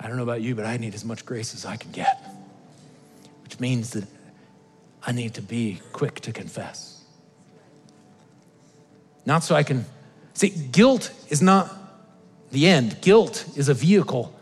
I 0.00 0.08
don't 0.08 0.16
know 0.16 0.22
about 0.22 0.40
you, 0.40 0.54
but 0.54 0.64
I 0.64 0.76
need 0.76 0.94
as 0.94 1.04
much 1.04 1.26
grace 1.26 1.54
as 1.54 1.66
I 1.66 1.76
can 1.76 1.90
get, 1.90 2.22
which 3.42 3.60
means 3.60 3.90
that 3.90 4.04
I 5.06 5.12
need 5.12 5.34
to 5.34 5.42
be 5.42 5.80
quick 5.92 6.20
to 6.20 6.32
confess. 6.32 7.02
Not 9.24 9.42
so 9.42 9.54
I 9.54 9.62
can, 9.62 9.84
see, 10.34 10.50
guilt 10.50 11.10
is 11.28 11.42
not 11.42 11.70
the 12.52 12.68
end, 12.68 13.00
guilt 13.00 13.44
is 13.56 13.68
a 13.68 13.74
vehicle 13.74 14.35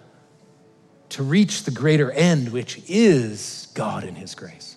to 1.15 1.23
reach 1.23 1.63
the 1.63 1.71
greater 1.71 2.11
end, 2.11 2.51
which 2.51 2.81
is 2.89 3.69
God 3.75 4.03
and 4.03 4.19
His 4.19 4.35
grace. 4.35 4.77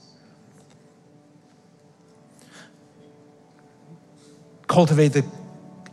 Cultivate 4.67 5.09
the 5.09 5.25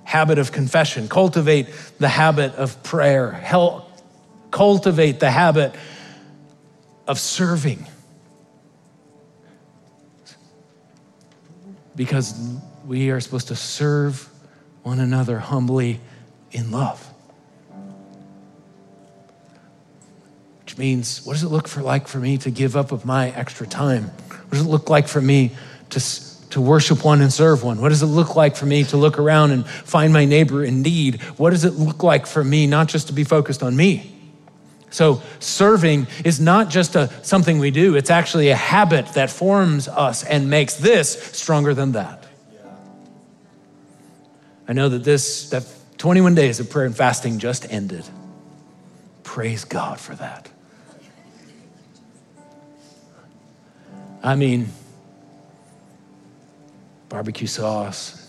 habit 0.04 0.38
of 0.38 0.52
confession, 0.52 1.08
cultivate 1.08 1.68
the 1.98 2.08
habit 2.08 2.54
of 2.56 2.82
prayer, 2.82 3.30
help 3.30 3.90
cultivate 4.50 5.18
the 5.18 5.30
habit 5.30 5.74
of 7.08 7.18
serving. 7.18 7.86
Because 11.96 12.38
we 12.86 13.10
are 13.10 13.20
supposed 13.20 13.48
to 13.48 13.56
serve 13.56 14.28
one 14.82 15.00
another 15.00 15.38
humbly 15.38 16.00
in 16.52 16.70
love. 16.70 17.13
Which 20.74 20.78
means, 20.80 21.24
what 21.24 21.34
does 21.34 21.44
it 21.44 21.50
look 21.50 21.68
for 21.68 21.82
like 21.82 22.08
for 22.08 22.18
me 22.18 22.36
to 22.38 22.50
give 22.50 22.74
up 22.74 22.90
of 22.90 23.04
my 23.04 23.30
extra 23.30 23.64
time? 23.64 24.06
What 24.06 24.50
does 24.50 24.62
it 24.62 24.68
look 24.68 24.90
like 24.90 25.06
for 25.06 25.20
me 25.20 25.52
to 25.90 26.00
to 26.50 26.60
worship 26.60 27.04
one 27.04 27.20
and 27.20 27.32
serve 27.32 27.62
one? 27.62 27.80
What 27.80 27.90
does 27.90 28.02
it 28.02 28.06
look 28.06 28.34
like 28.34 28.56
for 28.56 28.66
me 28.66 28.82
to 28.82 28.96
look 28.96 29.20
around 29.20 29.52
and 29.52 29.64
find 29.64 30.12
my 30.12 30.24
neighbor 30.24 30.64
in 30.64 30.82
need? 30.82 31.22
What 31.36 31.50
does 31.50 31.64
it 31.64 31.74
look 31.74 32.02
like 32.02 32.26
for 32.26 32.42
me 32.42 32.66
not 32.66 32.88
just 32.88 33.06
to 33.06 33.12
be 33.12 33.22
focused 33.22 33.62
on 33.62 33.76
me? 33.76 34.16
So, 34.90 35.22
serving 35.38 36.08
is 36.24 36.40
not 36.40 36.70
just 36.70 36.96
a, 36.96 37.08
something 37.22 37.60
we 37.60 37.70
do, 37.70 37.94
it's 37.94 38.10
actually 38.10 38.48
a 38.48 38.56
habit 38.56 39.06
that 39.14 39.30
forms 39.30 39.86
us 39.86 40.24
and 40.24 40.50
makes 40.50 40.74
this 40.74 41.22
stronger 41.38 41.72
than 41.72 41.92
that. 41.92 42.26
I 44.66 44.72
know 44.72 44.88
that 44.88 45.04
this, 45.04 45.50
that 45.50 45.64
21 45.98 46.34
days 46.34 46.58
of 46.58 46.68
prayer 46.68 46.86
and 46.86 46.96
fasting 46.96 47.38
just 47.38 47.72
ended. 47.72 48.04
Praise 49.22 49.64
God 49.64 50.00
for 50.00 50.16
that. 50.16 50.50
I 54.24 54.36
mean, 54.36 54.68
barbecue 57.10 57.46
sauce, 57.46 58.26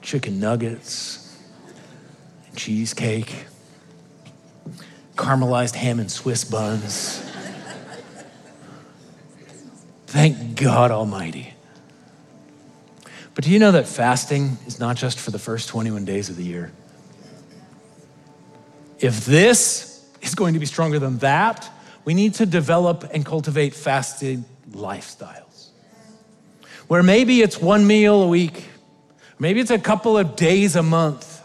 chicken 0.00 0.38
nuggets, 0.38 1.36
cheesecake, 2.54 3.46
caramelized 5.16 5.74
ham 5.74 5.98
and 5.98 6.08
Swiss 6.08 6.44
buns. 6.44 7.18
Thank 10.06 10.54
God 10.54 10.92
Almighty. 10.92 11.52
But 13.34 13.42
do 13.42 13.50
you 13.50 13.58
know 13.58 13.72
that 13.72 13.88
fasting 13.88 14.56
is 14.68 14.78
not 14.78 14.96
just 14.96 15.18
for 15.18 15.32
the 15.32 15.40
first 15.40 15.68
21 15.68 16.04
days 16.04 16.30
of 16.30 16.36
the 16.36 16.44
year? 16.44 16.70
If 19.00 19.26
this 19.26 20.08
is 20.22 20.36
going 20.36 20.54
to 20.54 20.60
be 20.60 20.66
stronger 20.66 21.00
than 21.00 21.18
that, 21.18 21.68
we 22.06 22.14
need 22.14 22.34
to 22.34 22.46
develop 22.46 23.04
and 23.12 23.26
cultivate 23.26 23.74
fasted 23.74 24.44
lifestyles 24.70 25.70
where 26.86 27.02
maybe 27.02 27.42
it's 27.42 27.60
one 27.60 27.84
meal 27.84 28.22
a 28.22 28.28
week, 28.28 28.64
maybe 29.40 29.60
it's 29.60 29.72
a 29.72 29.78
couple 29.78 30.16
of 30.16 30.36
days 30.36 30.76
a 30.76 30.82
month. 30.84 31.42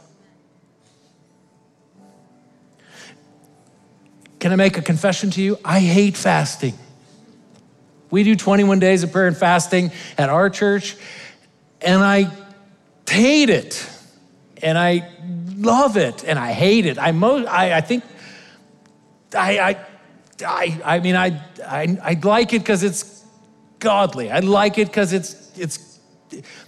Can 4.39 4.51
I 4.51 4.55
make 4.55 4.77
a 4.77 4.83
confession 4.83 5.31
to 5.31 5.41
you? 5.41 5.57
I 5.65 5.79
hate 5.79 6.15
fasting. 6.15 6.75
We 8.11 8.23
do 8.23 8.35
21 8.35 8.77
days 8.79 9.01
of 9.03 9.11
prayer 9.11 9.27
and 9.27 9.37
fasting 9.37 9.91
at 10.15 10.29
our 10.29 10.49
church, 10.49 10.95
and 11.81 12.03
I 12.03 12.29
hate 13.09 13.49
it. 13.49 13.87
And 14.61 14.77
I 14.77 15.09
love 15.57 15.97
it, 15.97 16.23
and 16.23 16.37
I 16.37 16.51
hate 16.51 16.85
it. 16.85 16.99
I, 16.99 17.13
mo- 17.13 17.45
I, 17.45 17.77
I 17.77 17.81
think, 17.81 18.03
I, 19.33 19.59
I, 19.59 19.85
I, 20.43 20.79
I 20.83 20.99
mean, 20.99 21.15
I, 21.15 21.41
I, 21.65 21.97
I 22.03 22.19
like 22.21 22.53
it 22.53 22.59
because 22.59 22.83
it's 22.83 23.25
godly. 23.79 24.31
I 24.31 24.39
like 24.39 24.77
it 24.77 24.87
because 24.87 25.13
it's, 25.13 25.51
it's, 25.57 25.99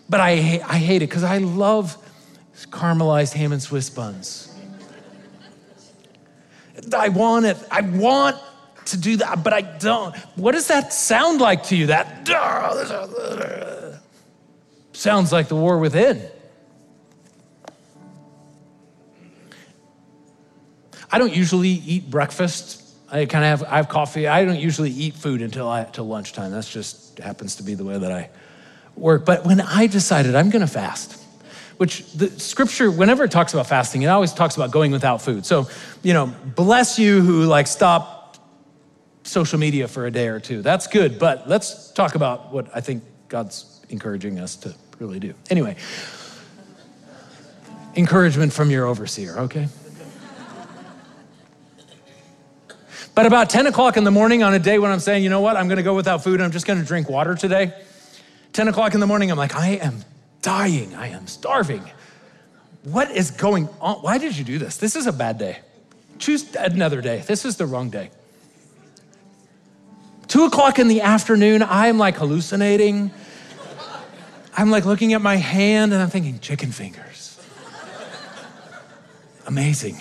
but 0.10 0.20
I, 0.20 0.32
I 0.32 0.78
hate 0.78 1.02
it 1.02 1.10
because 1.10 1.24
I 1.24 1.38
love 1.38 1.98
caramelized 2.70 3.34
ham 3.34 3.52
and 3.52 3.62
Swiss 3.62 3.90
buns. 3.90 4.54
I 6.96 7.10
want 7.10 7.46
it. 7.46 7.58
I 7.72 7.82
want 7.82 8.38
to 8.86 8.98
do 8.98 9.18
that, 9.18 9.44
but 9.44 9.54
I 9.54 9.62
don't. 9.62 10.16
What 10.36 10.52
does 10.54 10.68
that 10.68 10.92
sound 10.92 11.40
like 11.40 11.64
to 11.66 11.76
you? 11.76 11.88
That 11.88 12.28
sounds 14.92 15.32
like 15.32 15.48
the 15.48 15.56
war 15.56 15.80
within. 15.80 16.22
I 21.12 21.20
don't 21.20 21.34
usually 21.34 21.70
eat 21.70 22.10
breakfast 22.10 22.83
I 23.14 23.28
kind 23.28 23.46
of 23.46 23.60
have, 23.60 23.72
I 23.72 23.76
have 23.76 23.90
coffee. 23.90 24.28
I 24.28 24.44
don't 24.44 24.60
usually 24.60 24.90
eat 24.90 25.14
food 25.14 25.44
until 25.44 25.70
I, 25.70 25.84
till 25.84 26.06
lunchtime. 26.06 26.50
That's 26.50 26.68
just 26.68 27.20
happens 27.20 27.58
to 27.58 27.64
be 27.64 27.76
the 27.76 27.86
way 27.86 28.00
that 28.00 28.12
I 28.12 28.32
work. 28.96 29.24
But 29.24 29.46
when 29.46 29.62
I 29.62 29.86
decided 29.86 30.34
I'm 30.34 30.50
going 30.50 30.66
to 30.66 30.68
fast, 30.68 31.24
which 31.78 32.12
the 32.14 32.32
scripture, 32.40 32.90
whenever 32.90 33.24
it 33.24 33.30
talks 33.30 33.54
about 33.54 33.68
fasting, 33.68 34.02
it 34.02 34.08
always 34.08 34.34
talks 34.34 34.56
about 34.56 34.72
going 34.72 34.92
without 34.92 35.22
food. 35.22 35.46
So, 35.46 35.70
you 36.02 36.14
know, 36.14 36.34
bless 36.56 36.98
you 36.98 37.22
who 37.22 37.44
like 37.44 37.68
stop 37.68 38.38
social 39.22 39.60
media 39.60 39.88
for 39.88 40.08
a 40.08 40.12
day 40.12 40.28
or 40.28 40.40
two. 40.40 40.64
That's 40.64 40.88
good. 40.88 41.20
But 41.20 41.48
let's 41.48 41.92
talk 41.92 42.16
about 42.16 42.52
what 42.52 42.68
I 42.74 42.82
think 42.82 43.04
God's 43.28 43.80
encouraging 43.90 44.40
us 44.40 44.56
to 44.58 44.74
really 44.98 45.20
do. 45.20 45.36
Anyway, 45.52 45.76
encouragement 47.96 48.54
from 48.54 48.72
your 48.72 48.88
overseer, 48.88 49.38
okay? 49.42 49.68
But 53.16 53.26
about 53.26 53.50
10 53.50 53.68
o'clock 53.68 53.96
in 53.98 54.04
the 54.04 54.12
morning 54.12 54.42
on 54.42 54.54
a 54.54 54.60
day 54.60 54.80
when 54.80 54.92
I'm 54.92 55.00
saying, 55.00 55.24
you 55.24 55.30
know 55.30 55.42
what, 55.42 55.56
I'm 55.56 55.68
gonna 55.68 55.84
go 55.84 55.96
without 55.96 56.24
food, 56.24 56.42
I'm 56.42 56.52
just 56.52 56.66
gonna 56.66 56.84
drink 56.84 57.10
water 57.10 57.36
today. 57.36 57.74
10 58.54 58.68
o'clock 58.68 58.94
in 58.94 59.00
the 59.00 59.08
morning, 59.08 59.32
I'm 59.32 59.38
like, 59.38 59.56
I 59.56 59.70
am 59.70 60.04
dying, 60.42 60.96
I 60.96 61.10
am 61.10 61.28
starving. 61.28 61.84
What 62.84 63.12
is 63.12 63.32
going 63.32 63.70
on? 63.80 63.98
Why 63.98 64.18
did 64.18 64.38
you 64.38 64.44
do 64.44 64.58
this? 64.58 64.78
This 64.78 64.96
is 64.96 65.08
a 65.08 65.14
bad 65.14 65.38
day. 65.38 65.60
Choose 66.20 66.56
another 66.56 67.02
day. 67.02 67.24
This 67.26 67.46
is 67.46 67.58
the 67.58 67.66
wrong 67.66 67.90
day. 67.90 68.10
Two 70.28 70.46
o'clock 70.46 70.80
in 70.80 70.88
the 70.88 71.02
afternoon, 71.02 71.64
I'm 71.64 71.98
like 71.98 72.16
hallucinating. 72.16 73.12
I'm 74.56 74.70
like 74.70 74.86
looking 74.86 75.14
at 75.14 75.22
my 75.22 75.36
hand 75.36 75.94
and 75.94 76.02
I'm 76.02 76.10
thinking, 76.10 76.40
chicken 76.40 76.72
fingers. 76.72 77.40
Amazing. 79.46 79.98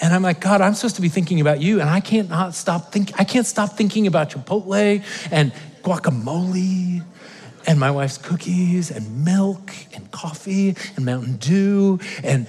And 0.00 0.14
I'm 0.14 0.22
like, 0.22 0.40
God, 0.40 0.60
I'm 0.60 0.74
supposed 0.74 0.96
to 0.96 1.02
be 1.02 1.08
thinking 1.08 1.40
about 1.40 1.60
you, 1.60 1.80
and 1.80 1.90
I 1.90 2.00
can't 2.00 2.28
not 2.28 2.54
stop 2.54 2.92
think. 2.92 3.18
I 3.18 3.24
can't 3.24 3.46
stop 3.46 3.76
thinking 3.76 4.06
about 4.06 4.30
Chipotle 4.30 5.02
and 5.30 5.52
guacamole, 5.82 7.02
and 7.66 7.80
my 7.80 7.90
wife's 7.90 8.18
cookies 8.18 8.90
and 8.90 9.24
milk 9.24 9.72
and 9.94 10.10
coffee 10.10 10.76
and 10.96 11.04
Mountain 11.04 11.36
Dew 11.36 11.98
and 12.22 12.46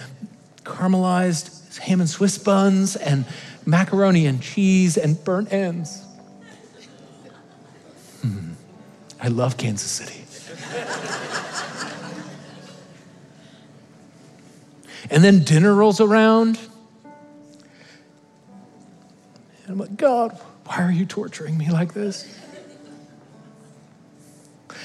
caramelized 0.63 1.77
ham 1.79 2.01
and 2.01 2.09
Swiss 2.09 2.37
buns 2.37 2.95
and 2.95 3.25
macaroni 3.65 4.25
and 4.27 4.41
cheese 4.41 4.97
and 4.97 5.23
burnt 5.23 5.51
ends. 5.51 6.03
Hmm. 8.21 8.51
I 9.21 9.29
love 9.29 9.57
Kansas 9.57 9.89
City. 9.89 10.15
and 15.09 15.23
then 15.23 15.43
dinner 15.43 15.73
rolls 15.73 15.99
around 15.99 16.59
and 19.69 19.79
I'm 19.79 19.87
like, 19.87 19.97
God, 19.97 20.31
why 20.65 20.81
are 20.81 20.91
you 20.91 21.05
torturing 21.05 21.55
me 21.55 21.69
like 21.69 21.93
this? 21.93 22.27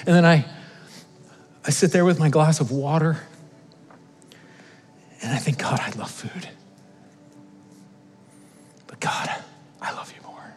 And 0.06 0.14
then 0.14 0.26
I, 0.26 0.44
I 1.64 1.70
sit 1.70 1.90
there 1.90 2.04
with 2.04 2.18
my 2.18 2.28
glass 2.28 2.60
of 2.60 2.70
water 2.70 3.18
and 5.22 5.32
I 5.32 5.38
think, 5.38 5.56
God, 5.56 5.80
I 5.80 5.88
love 5.98 6.10
food. 6.10 6.50
But 8.86 9.00
God, 9.00 9.30
I 9.80 9.92
love 9.92 10.12
you 10.14 10.22
more. 10.28 10.54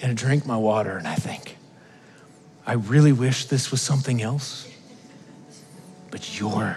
And 0.00 0.10
I 0.10 0.14
drink 0.14 0.44
my 0.44 0.56
water 0.56 0.96
and 0.96 1.06
I 1.06 1.14
think, 1.14 1.56
I 2.66 2.72
really 2.72 3.12
wish 3.12 3.44
this 3.44 3.70
was 3.70 3.80
something 3.80 4.20
else, 4.22 4.68
but 6.10 6.40
you're 6.40 6.76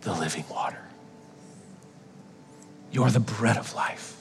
the 0.00 0.14
living 0.14 0.44
water. 0.50 0.67
You 2.98 3.04
are 3.04 3.10
the 3.12 3.20
bread 3.20 3.56
of 3.56 3.72
life. 3.76 4.16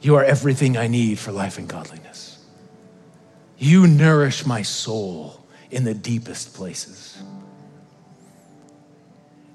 You 0.00 0.14
are 0.14 0.22
everything 0.22 0.76
I 0.76 0.86
need 0.86 1.18
for 1.18 1.32
life 1.32 1.58
and 1.58 1.66
godliness. 1.66 2.38
You 3.58 3.88
nourish 3.88 4.46
my 4.46 4.62
soul 4.62 5.44
in 5.72 5.82
the 5.82 5.92
deepest 5.92 6.54
places. 6.54 7.20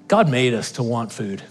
God 0.06 0.28
made 0.28 0.52
us 0.52 0.70
to 0.72 0.82
want 0.82 1.10
food. 1.10 1.42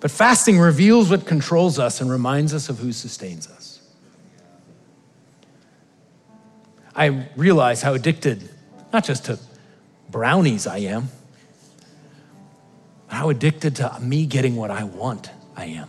But 0.00 0.10
fasting 0.10 0.58
reveals 0.58 1.08
what 1.08 1.24
controls 1.24 1.78
us 1.78 2.02
and 2.02 2.10
reminds 2.10 2.52
us 2.52 2.68
of 2.68 2.80
who 2.80 2.92
sustains 2.92 3.48
us. 3.48 3.80
I 6.94 7.28
realize 7.34 7.80
how 7.80 7.94
addicted, 7.94 8.50
not 8.92 9.04
just 9.04 9.24
to 9.24 9.38
brownies 10.10 10.66
I 10.66 10.80
am, 10.80 11.08
how 13.22 13.30
addicted 13.30 13.76
to 13.76 13.96
me 14.00 14.26
getting 14.26 14.56
what 14.56 14.68
I 14.68 14.82
want 14.82 15.30
I 15.54 15.66
am. 15.66 15.88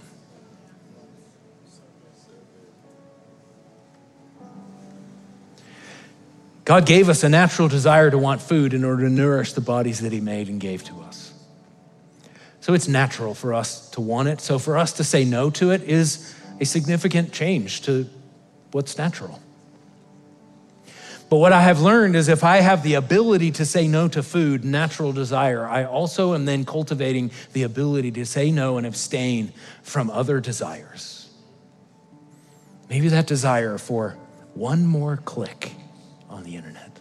God 6.63 6.85
gave 6.85 7.09
us 7.09 7.23
a 7.23 7.29
natural 7.29 7.67
desire 7.67 8.11
to 8.11 8.19
want 8.19 8.39
food 8.39 8.75
in 8.75 8.85
order 8.85 9.05
to 9.05 9.09
nourish 9.09 9.53
the 9.53 9.61
bodies 9.61 10.01
that 10.01 10.11
He 10.11 10.21
made 10.21 10.47
and 10.47 10.59
gave 10.59 10.83
to 10.83 11.01
us. 11.01 11.33
So 12.59 12.75
it's 12.75 12.87
natural 12.87 13.33
for 13.33 13.55
us 13.55 13.89
to 13.91 14.01
want 14.01 14.27
it. 14.27 14.39
So 14.39 14.59
for 14.59 14.77
us 14.77 14.93
to 14.93 15.03
say 15.03 15.25
no 15.25 15.49
to 15.49 15.71
it 15.71 15.81
is 15.81 16.35
a 16.61 16.65
significant 16.65 17.33
change 17.33 17.81
to 17.81 18.07
what's 18.73 18.95
natural. 18.95 19.41
But 21.33 21.39
what 21.39 21.51
I 21.51 21.63
have 21.63 21.81
learned 21.81 22.15
is 22.15 22.29
if 22.29 22.43
I 22.43 22.57
have 22.57 22.83
the 22.83 22.93
ability 22.93 23.49
to 23.53 23.65
say 23.65 23.87
no 23.87 24.07
to 24.07 24.21
food, 24.21 24.63
natural 24.63 25.11
desire, 25.11 25.65
I 25.65 25.83
also 25.83 26.35
am 26.35 26.45
then 26.45 26.63
cultivating 26.63 27.31
the 27.53 27.63
ability 27.63 28.11
to 28.11 28.23
say 28.23 28.51
no 28.51 28.77
and 28.77 28.85
abstain 28.85 29.51
from 29.81 30.11
other 30.11 30.39
desires. 30.39 31.31
Maybe 32.87 33.07
that 33.07 33.25
desire 33.25 33.79
for 33.79 34.11
one 34.53 34.85
more 34.85 35.17
click 35.17 35.71
on 36.29 36.43
the 36.43 36.55
internet, 36.55 36.99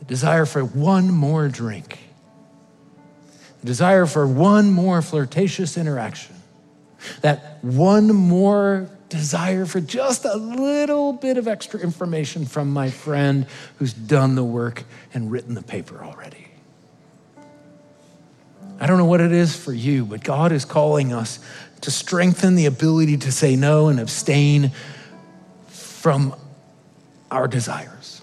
the 0.00 0.04
desire 0.04 0.44
for 0.44 0.62
one 0.62 1.10
more 1.10 1.48
drink, 1.48 1.98
the 3.60 3.68
desire 3.68 4.04
for 4.04 4.26
one 4.26 4.70
more 4.70 5.00
flirtatious 5.00 5.78
interaction, 5.78 6.36
that 7.22 7.64
one 7.64 8.08
more 8.08 8.90
desire 9.10 9.66
for 9.66 9.80
just 9.80 10.24
a 10.24 10.36
little 10.36 11.12
bit 11.12 11.36
of 11.36 11.46
extra 11.46 11.80
information 11.80 12.46
from 12.46 12.70
my 12.70 12.88
friend 12.88 13.46
who's 13.78 13.92
done 13.92 14.36
the 14.36 14.44
work 14.44 14.84
and 15.12 15.30
written 15.30 15.54
the 15.54 15.62
paper 15.62 16.02
already. 16.02 16.46
I 18.80 18.86
don't 18.86 18.96
know 18.96 19.04
what 19.04 19.20
it 19.20 19.32
is 19.32 19.54
for 19.54 19.74
you, 19.74 20.06
but 20.06 20.24
God 20.24 20.52
is 20.52 20.64
calling 20.64 21.12
us 21.12 21.38
to 21.82 21.90
strengthen 21.90 22.54
the 22.54 22.66
ability 22.66 23.18
to 23.18 23.32
say 23.32 23.56
no 23.56 23.88
and 23.88 24.00
abstain 24.00 24.70
from 25.66 26.34
our 27.30 27.46
desires. 27.46 28.22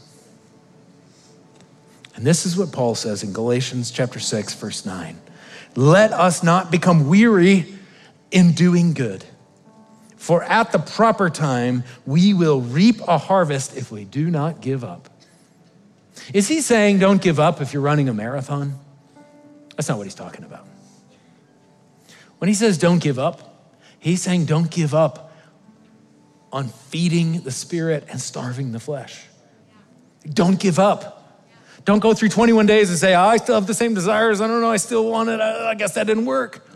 And 2.16 2.26
this 2.26 2.48
is 2.48 2.58
what 2.58 2.72
Paul 2.72 2.96
says 2.96 3.22
in 3.22 3.34
Galatians 3.34 3.92
chapter 3.92 4.20
6 4.20 4.56
verse 4.56 4.86
9. 4.86 5.20
Let 5.76 6.12
us 6.12 6.42
not 6.42 6.72
become 6.72 7.08
weary 7.08 7.66
in 8.32 8.54
doing 8.54 8.94
good. 8.94 9.24
For 10.28 10.44
at 10.44 10.74
the 10.74 10.80
proper 10.80 11.30
time, 11.30 11.86
we 12.06 12.34
will 12.34 12.60
reap 12.60 13.00
a 13.08 13.18
harvest 13.18 13.78
if 13.78 13.94
we 13.94 14.04
do 14.04 14.30
not 14.30 14.60
give 14.60 14.84
up. 14.84 15.08
Is 16.34 16.50
he 16.50 16.60
saying 16.60 17.00
don't 17.00 17.22
give 17.22 17.40
up 17.40 17.62
if 17.62 17.72
you're 17.72 17.82
running 17.82 18.10
a 18.10 18.14
marathon? 18.14 18.78
That's 19.78 19.88
not 19.88 19.98
what 19.98 20.04
he's 20.04 20.16
talking 20.16 20.44
about. 20.44 20.68
When 22.40 22.50
he 22.50 22.54
says 22.56 22.78
don't 22.78 23.00
give 23.00 23.18
up, 23.18 23.72
he's 24.00 24.22
saying 24.22 24.48
don't 24.48 24.70
give 24.70 24.94
up 24.94 25.32
on 26.52 26.68
feeding 26.68 27.40
the 27.40 27.52
spirit 27.52 28.04
and 28.10 28.20
starving 28.20 28.74
the 28.74 28.82
flesh. 28.82 29.24
Don't 30.30 30.60
give 30.60 30.78
up. 30.78 31.40
Don't 31.86 32.00
go 32.00 32.14
through 32.14 32.30
21 32.30 32.66
days 32.66 32.90
and 32.90 33.00
say, 33.00 33.16
oh, 33.16 33.22
I 33.22 33.38
still 33.38 33.56
have 33.56 33.66
the 33.66 33.74
same 33.74 33.94
desires. 33.94 34.42
I 34.42 34.48
don't 34.48 34.60
know. 34.60 34.72
I 34.72 34.76
still 34.76 35.10
want 35.10 35.30
it. 35.30 35.40
I 35.40 35.74
guess 35.76 35.94
that 35.94 36.06
didn't 36.06 36.26
work. 36.26 36.67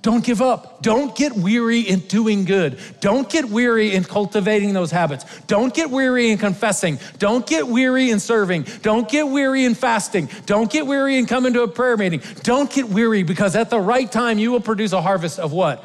Don't 0.00 0.24
give 0.24 0.40
up. 0.40 0.80
Don't 0.80 1.14
get 1.16 1.32
weary 1.32 1.80
in 1.80 2.00
doing 2.00 2.44
good. 2.44 2.78
Don't 3.00 3.28
get 3.28 3.46
weary 3.46 3.94
in 3.94 4.04
cultivating 4.04 4.72
those 4.72 4.92
habits. 4.92 5.24
Don't 5.46 5.74
get 5.74 5.90
weary 5.90 6.30
in 6.30 6.38
confessing. 6.38 6.98
Don't 7.18 7.44
get 7.46 7.66
weary 7.66 8.10
in 8.10 8.20
serving. 8.20 8.64
Don't 8.82 9.08
get 9.08 9.26
weary 9.26 9.64
in 9.64 9.74
fasting. 9.74 10.28
Don't 10.46 10.70
get 10.70 10.86
weary 10.86 11.18
in 11.18 11.26
coming 11.26 11.52
to 11.54 11.62
a 11.62 11.68
prayer 11.68 11.96
meeting. 11.96 12.22
Don't 12.42 12.70
get 12.70 12.88
weary 12.88 13.24
because 13.24 13.56
at 13.56 13.70
the 13.70 13.80
right 13.80 14.10
time 14.10 14.38
you 14.38 14.52
will 14.52 14.60
produce 14.60 14.92
a 14.92 15.02
harvest 15.02 15.40
of 15.40 15.52
what? 15.52 15.84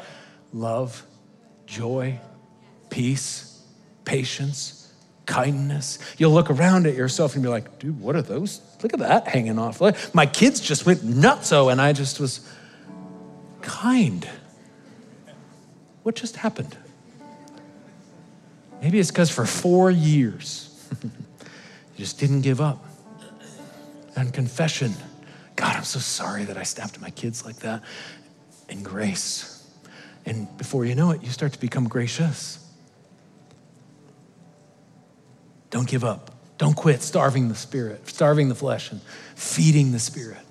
Love, 0.52 1.04
joy, 1.66 2.20
peace, 2.90 3.60
patience, 4.04 4.92
kindness. 5.26 5.98
You'll 6.18 6.32
look 6.32 6.50
around 6.50 6.86
at 6.86 6.94
yourself 6.94 7.34
and 7.34 7.42
be 7.42 7.48
like, 7.48 7.80
dude, 7.80 8.00
what 8.00 8.14
are 8.14 8.22
those? 8.22 8.60
Look 8.80 8.92
at 8.92 9.00
that 9.00 9.26
hanging 9.26 9.58
off. 9.58 9.82
My 10.14 10.26
kids 10.26 10.60
just 10.60 10.86
went 10.86 11.00
nutso 11.00 11.72
and 11.72 11.80
I 11.80 11.92
just 11.92 12.20
was 12.20 12.48
kind. 13.64 14.28
What 16.02 16.14
just 16.14 16.36
happened? 16.36 16.76
Maybe 18.80 19.00
it's 19.00 19.10
because 19.10 19.30
for 19.30 19.46
four 19.46 19.90
years, 19.90 20.86
you 21.02 21.10
just 21.96 22.20
didn't 22.20 22.42
give 22.42 22.60
up. 22.60 22.84
And 24.16 24.32
confession 24.32 24.94
God, 25.56 25.76
I'm 25.76 25.84
so 25.84 25.98
sorry 25.98 26.44
that 26.44 26.56
I 26.56 26.62
snapped 26.62 27.00
my 27.00 27.10
kids 27.10 27.44
like 27.44 27.56
that. 27.56 27.82
And 28.68 28.84
grace. 28.84 29.66
And 30.26 30.56
before 30.58 30.84
you 30.84 30.94
know 30.94 31.10
it, 31.10 31.22
you 31.22 31.30
start 31.30 31.52
to 31.52 31.60
become 31.60 31.88
gracious. 31.88 32.58
Don't 35.70 35.88
give 35.88 36.04
up. 36.04 36.30
Don't 36.56 36.74
quit 36.74 37.02
starving 37.02 37.48
the 37.48 37.54
spirit, 37.54 38.08
starving 38.08 38.48
the 38.48 38.54
flesh, 38.54 38.90
and 38.90 39.00
feeding 39.34 39.92
the 39.92 39.98
spirit. 39.98 40.43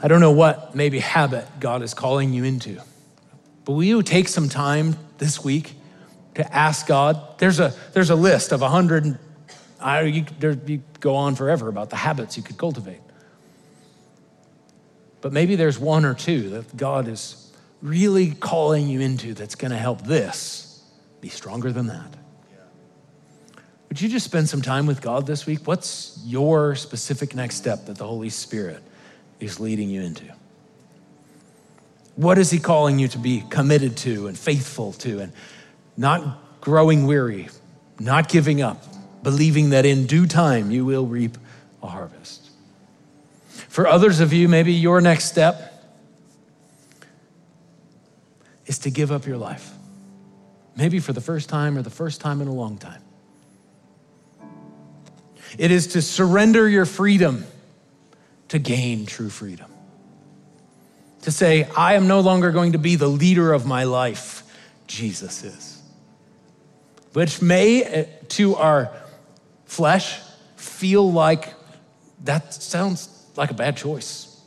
I 0.00 0.08
don't 0.08 0.20
know 0.20 0.30
what 0.30 0.74
maybe 0.74 1.00
habit 1.00 1.46
God 1.58 1.82
is 1.82 1.92
calling 1.92 2.32
you 2.32 2.44
into, 2.44 2.80
but 3.64 3.72
will 3.72 3.84
you 3.84 4.02
take 4.02 4.28
some 4.28 4.48
time 4.48 4.96
this 5.18 5.42
week 5.42 5.74
to 6.34 6.54
ask 6.54 6.86
God? 6.86 7.38
There's 7.38 7.58
a, 7.58 7.74
there's 7.92 8.10
a 8.10 8.14
list 8.14 8.52
of 8.52 8.62
a 8.62 8.68
hundred, 8.68 9.18
I, 9.80 10.02
you, 10.02 10.26
there, 10.38 10.56
you 10.66 10.82
go 11.00 11.16
on 11.16 11.34
forever 11.34 11.68
about 11.68 11.90
the 11.90 11.96
habits 11.96 12.36
you 12.36 12.42
could 12.44 12.56
cultivate. 12.56 13.00
But 15.20 15.32
maybe 15.32 15.56
there's 15.56 15.80
one 15.80 16.04
or 16.04 16.14
two 16.14 16.50
that 16.50 16.76
God 16.76 17.08
is 17.08 17.52
really 17.82 18.30
calling 18.30 18.88
you 18.88 19.00
into 19.00 19.34
that's 19.34 19.56
going 19.56 19.72
to 19.72 19.78
help 19.78 20.02
this 20.02 20.84
be 21.20 21.28
stronger 21.28 21.72
than 21.72 21.88
that. 21.88 22.14
Would 23.88 24.00
you 24.00 24.08
just 24.08 24.26
spend 24.26 24.48
some 24.48 24.62
time 24.62 24.86
with 24.86 25.00
God 25.00 25.26
this 25.26 25.46
week? 25.46 25.66
What's 25.66 26.20
your 26.24 26.76
specific 26.76 27.34
next 27.34 27.56
step 27.56 27.86
that 27.86 27.96
the 27.96 28.06
Holy 28.06 28.28
Spirit 28.28 28.82
is 29.40 29.60
leading 29.60 29.90
you 29.90 30.02
into? 30.02 30.24
What 32.16 32.38
is 32.38 32.50
He 32.50 32.58
calling 32.58 32.98
you 32.98 33.08
to 33.08 33.18
be 33.18 33.44
committed 33.48 33.96
to 33.98 34.26
and 34.26 34.36
faithful 34.36 34.92
to 34.94 35.20
and 35.20 35.32
not 35.96 36.60
growing 36.60 37.06
weary, 37.06 37.48
not 37.98 38.28
giving 38.28 38.60
up, 38.60 38.82
believing 39.22 39.70
that 39.70 39.86
in 39.86 40.06
due 40.06 40.26
time 40.26 40.70
you 40.70 40.84
will 40.84 41.06
reap 41.06 41.38
a 41.82 41.86
harvest? 41.86 42.50
For 43.68 43.86
others 43.86 44.20
of 44.20 44.32
you, 44.32 44.48
maybe 44.48 44.72
your 44.72 45.00
next 45.00 45.26
step 45.26 45.74
is 48.66 48.78
to 48.80 48.90
give 48.90 49.12
up 49.12 49.26
your 49.26 49.36
life. 49.36 49.72
Maybe 50.76 51.00
for 51.00 51.12
the 51.12 51.20
first 51.20 51.48
time 51.48 51.76
or 51.76 51.82
the 51.82 51.90
first 51.90 52.20
time 52.20 52.40
in 52.40 52.48
a 52.48 52.52
long 52.52 52.78
time. 52.78 53.02
It 55.56 55.70
is 55.70 55.88
to 55.88 56.02
surrender 56.02 56.68
your 56.68 56.84
freedom 56.84 57.44
to 58.48 58.58
gain 58.58 59.06
true 59.06 59.30
freedom. 59.30 59.70
To 61.22 61.30
say, 61.30 61.68
I 61.76 61.94
am 61.94 62.08
no 62.08 62.20
longer 62.20 62.50
going 62.50 62.72
to 62.72 62.78
be 62.78 62.96
the 62.96 63.08
leader 63.08 63.52
of 63.52 63.66
my 63.66 63.84
life, 63.84 64.42
Jesus 64.86 65.44
is. 65.44 65.82
Which 67.12 67.42
may, 67.42 67.82
eh, 67.82 68.04
to 68.30 68.54
our 68.56 68.90
flesh, 69.66 70.20
feel 70.56 71.10
like 71.10 71.54
that 72.24 72.54
sounds 72.54 73.26
like 73.36 73.50
a 73.50 73.54
bad 73.54 73.76
choice. 73.76 74.40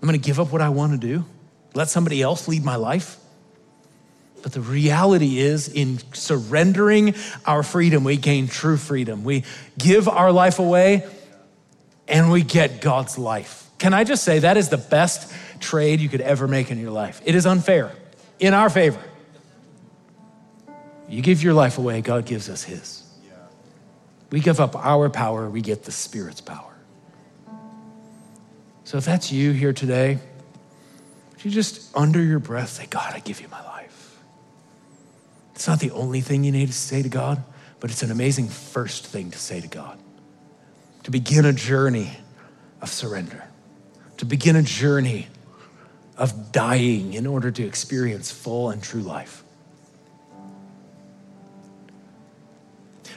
I'm 0.00 0.06
gonna 0.06 0.18
give 0.18 0.38
up 0.38 0.52
what 0.52 0.60
I 0.60 0.68
wanna 0.68 0.98
do, 0.98 1.24
let 1.74 1.88
somebody 1.88 2.22
else 2.22 2.48
lead 2.48 2.64
my 2.64 2.76
life. 2.76 3.16
But 4.42 4.52
the 4.52 4.60
reality 4.60 5.38
is, 5.38 5.68
in 5.68 5.98
surrendering 6.12 7.14
our 7.46 7.62
freedom, 7.64 8.04
we 8.04 8.16
gain 8.16 8.46
true 8.46 8.76
freedom. 8.76 9.24
We 9.24 9.42
give 9.76 10.08
our 10.08 10.30
life 10.30 10.60
away 10.60 11.04
and 12.08 12.30
we 12.30 12.42
get 12.42 12.80
God's 12.80 13.18
life. 13.18 13.68
Can 13.78 13.92
I 13.92 14.04
just 14.04 14.24
say 14.24 14.40
that 14.40 14.56
is 14.56 14.68
the 14.68 14.78
best 14.78 15.32
trade 15.60 16.00
you 16.00 16.08
could 16.08 16.20
ever 16.20 16.48
make 16.48 16.70
in 16.70 16.78
your 16.78 16.90
life? 16.90 17.20
It 17.24 17.34
is 17.34 17.46
unfair, 17.46 17.92
in 18.38 18.54
our 18.54 18.70
favor. 18.70 19.02
You 21.08 21.22
give 21.22 21.42
your 21.42 21.54
life 21.54 21.78
away, 21.78 22.00
God 22.00 22.26
gives 22.26 22.48
us 22.48 22.64
His. 22.64 23.02
We 24.30 24.40
give 24.40 24.60
up 24.60 24.74
our 24.74 25.08
power, 25.08 25.48
we 25.48 25.60
get 25.60 25.84
the 25.84 25.92
Spirit's 25.92 26.40
power. 26.40 26.72
So 28.84 28.98
if 28.98 29.04
that's 29.04 29.32
you 29.32 29.52
here 29.52 29.72
today, 29.72 30.18
would 31.32 31.44
you 31.44 31.50
just 31.50 31.94
under 31.96 32.22
your 32.22 32.38
breath 32.38 32.70
say, 32.70 32.86
God, 32.86 33.14
I 33.14 33.20
give 33.20 33.40
you 33.40 33.48
my 33.48 33.62
life. 33.64 34.18
It's 35.54 35.66
not 35.66 35.80
the 35.80 35.90
only 35.92 36.20
thing 36.20 36.44
you 36.44 36.52
need 36.52 36.66
to 36.66 36.72
say 36.72 37.02
to 37.02 37.08
God, 37.08 37.42
but 37.80 37.90
it's 37.90 38.02
an 38.02 38.10
amazing 38.10 38.48
first 38.48 39.06
thing 39.06 39.30
to 39.30 39.38
say 39.38 39.60
to 39.60 39.68
God. 39.68 39.98
To 41.06 41.12
begin 41.12 41.44
a 41.44 41.52
journey 41.52 42.10
of 42.82 42.88
surrender, 42.88 43.44
to 44.16 44.24
begin 44.24 44.56
a 44.56 44.62
journey 44.62 45.28
of 46.16 46.50
dying 46.50 47.14
in 47.14 47.28
order 47.28 47.52
to 47.52 47.64
experience 47.64 48.32
full 48.32 48.70
and 48.70 48.82
true 48.82 49.02
life. 49.02 49.44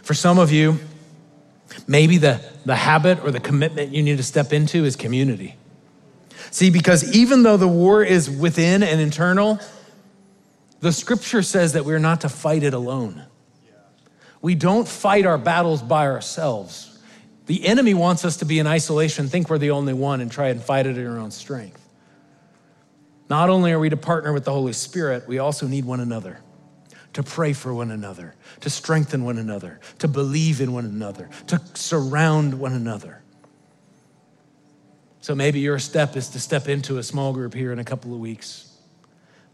For 0.03 0.13
some 0.13 0.37
of 0.37 0.51
you, 0.51 0.77
maybe 1.87 2.19
the, 2.19 2.39
the 2.63 2.75
habit 2.75 3.23
or 3.23 3.31
the 3.31 3.39
commitment 3.39 3.91
you 3.91 4.03
need 4.03 4.17
to 4.17 4.23
step 4.23 4.53
into 4.53 4.85
is 4.85 4.95
community. 4.95 5.55
See, 6.51 6.69
because 6.69 7.15
even 7.15 7.41
though 7.41 7.57
the 7.57 7.67
war 7.67 8.03
is 8.03 8.29
within 8.29 8.83
and 8.83 9.01
internal, 9.01 9.57
the 10.79 10.91
scripture 10.91 11.41
says 11.41 11.73
that 11.73 11.85
we're 11.85 11.97
not 11.97 12.21
to 12.21 12.29
fight 12.29 12.61
it 12.61 12.75
alone. 12.75 13.23
We 14.43 14.53
don't 14.53 14.87
fight 14.87 15.25
our 15.25 15.39
battles 15.39 15.81
by 15.81 16.05
ourselves. 16.05 16.88
The 17.49 17.65
enemy 17.65 17.95
wants 17.95 18.25
us 18.25 18.37
to 18.37 18.45
be 18.45 18.59
in 18.59 18.67
isolation, 18.67 19.27
think 19.27 19.49
we're 19.49 19.57
the 19.57 19.71
only 19.71 19.91
one, 19.91 20.21
and 20.21 20.31
try 20.31 20.49
and 20.49 20.61
fight 20.61 20.85
it 20.85 20.99
in 20.99 21.07
our 21.07 21.17
own 21.17 21.31
strength. 21.31 21.83
Not 23.27 23.49
only 23.49 23.71
are 23.71 23.79
we 23.79 23.89
to 23.89 23.97
partner 23.97 24.31
with 24.33 24.45
the 24.45 24.51
Holy 24.51 24.71
Spirit, 24.71 25.27
we 25.27 25.39
also 25.39 25.65
need 25.65 25.83
one 25.83 25.99
another 25.99 26.41
to 27.13 27.23
pray 27.23 27.53
for 27.53 27.73
one 27.73 27.89
another, 27.89 28.35
to 28.59 28.69
strengthen 28.69 29.23
one 29.23 29.39
another, 29.39 29.79
to 29.97 30.07
believe 30.07 30.61
in 30.61 30.73
one 30.73 30.85
another, 30.85 31.27
to 31.47 31.59
surround 31.73 32.53
one 32.53 32.73
another. 32.73 33.23
So 35.19 35.33
maybe 35.33 35.59
your 35.59 35.79
step 35.79 36.15
is 36.15 36.29
to 36.29 36.39
step 36.39 36.67
into 36.67 36.99
a 36.99 37.03
small 37.03 37.33
group 37.33 37.55
here 37.55 37.73
in 37.73 37.79
a 37.79 37.83
couple 37.83 38.13
of 38.13 38.19
weeks. 38.19 38.71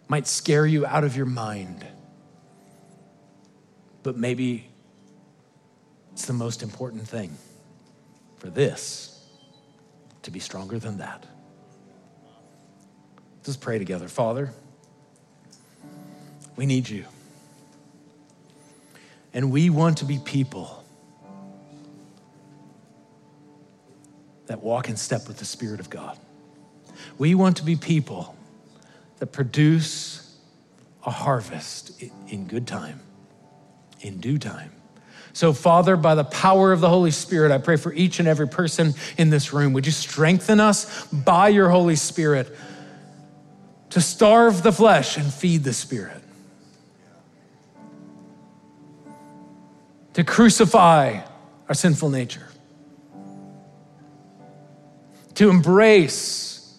Might 0.09 0.27
scare 0.27 0.65
you 0.65 0.85
out 0.85 1.05
of 1.05 1.15
your 1.15 1.27
mind, 1.27 1.87
but 4.03 4.17
maybe 4.17 4.67
it's 6.11 6.25
the 6.25 6.33
most 6.33 6.61
important 6.61 7.07
thing 7.07 7.37
for 8.45 8.51
this 8.51 9.25
to 10.21 10.29
be 10.29 10.39
stronger 10.39 10.77
than 10.77 10.99
that. 10.99 11.25
Let's 13.47 13.57
pray 13.57 13.79
together. 13.79 14.07
Father, 14.07 14.51
we 16.55 16.67
need 16.67 16.87
you. 16.87 17.05
And 19.33 19.51
we 19.51 19.71
want 19.71 19.97
to 19.97 20.05
be 20.05 20.19
people 20.23 20.83
that 24.45 24.61
walk 24.61 24.89
in 24.89 24.95
step 24.95 25.27
with 25.27 25.37
the 25.37 25.45
Spirit 25.45 25.79
of 25.79 25.89
God. 25.89 26.15
We 27.17 27.33
want 27.33 27.57
to 27.57 27.63
be 27.63 27.75
people 27.75 28.35
that 29.17 29.27
produce 29.27 30.37
a 31.03 31.09
harvest 31.09 31.99
in 32.27 32.45
good 32.45 32.67
time, 32.67 32.99
in 34.01 34.19
due 34.19 34.37
time. 34.37 34.71
So, 35.35 35.51
Father, 35.51 35.97
by 35.97 36.15
the 36.15 36.23
power 36.23 36.71
of 36.71 36.79
the 36.79 36.87
Holy 36.87 37.11
Spirit, 37.11 37.51
I 37.51 37.57
pray 37.57 37.75
for 37.75 37.91
each 37.91 38.19
and 38.19 38.27
every 38.27 38.47
person 38.47 38.93
in 39.17 39.29
this 39.29 39.51
room. 39.51 39.73
Would 39.73 39.85
you 39.85 39.91
strengthen 39.91 40.61
us 40.61 41.05
by 41.07 41.49
your 41.49 41.69
Holy 41.69 41.97
Spirit 41.97 42.55
to 43.89 43.99
starve 43.99 44.63
the 44.63 44.71
flesh 44.71 45.17
and 45.17 45.33
feed 45.33 45.65
the 45.65 45.73
Spirit? 45.73 46.23
To 50.13 50.23
crucify 50.23 51.19
our 51.67 51.75
sinful 51.75 52.09
nature 52.11 52.47
to 55.35 55.49
embrace 55.49 56.77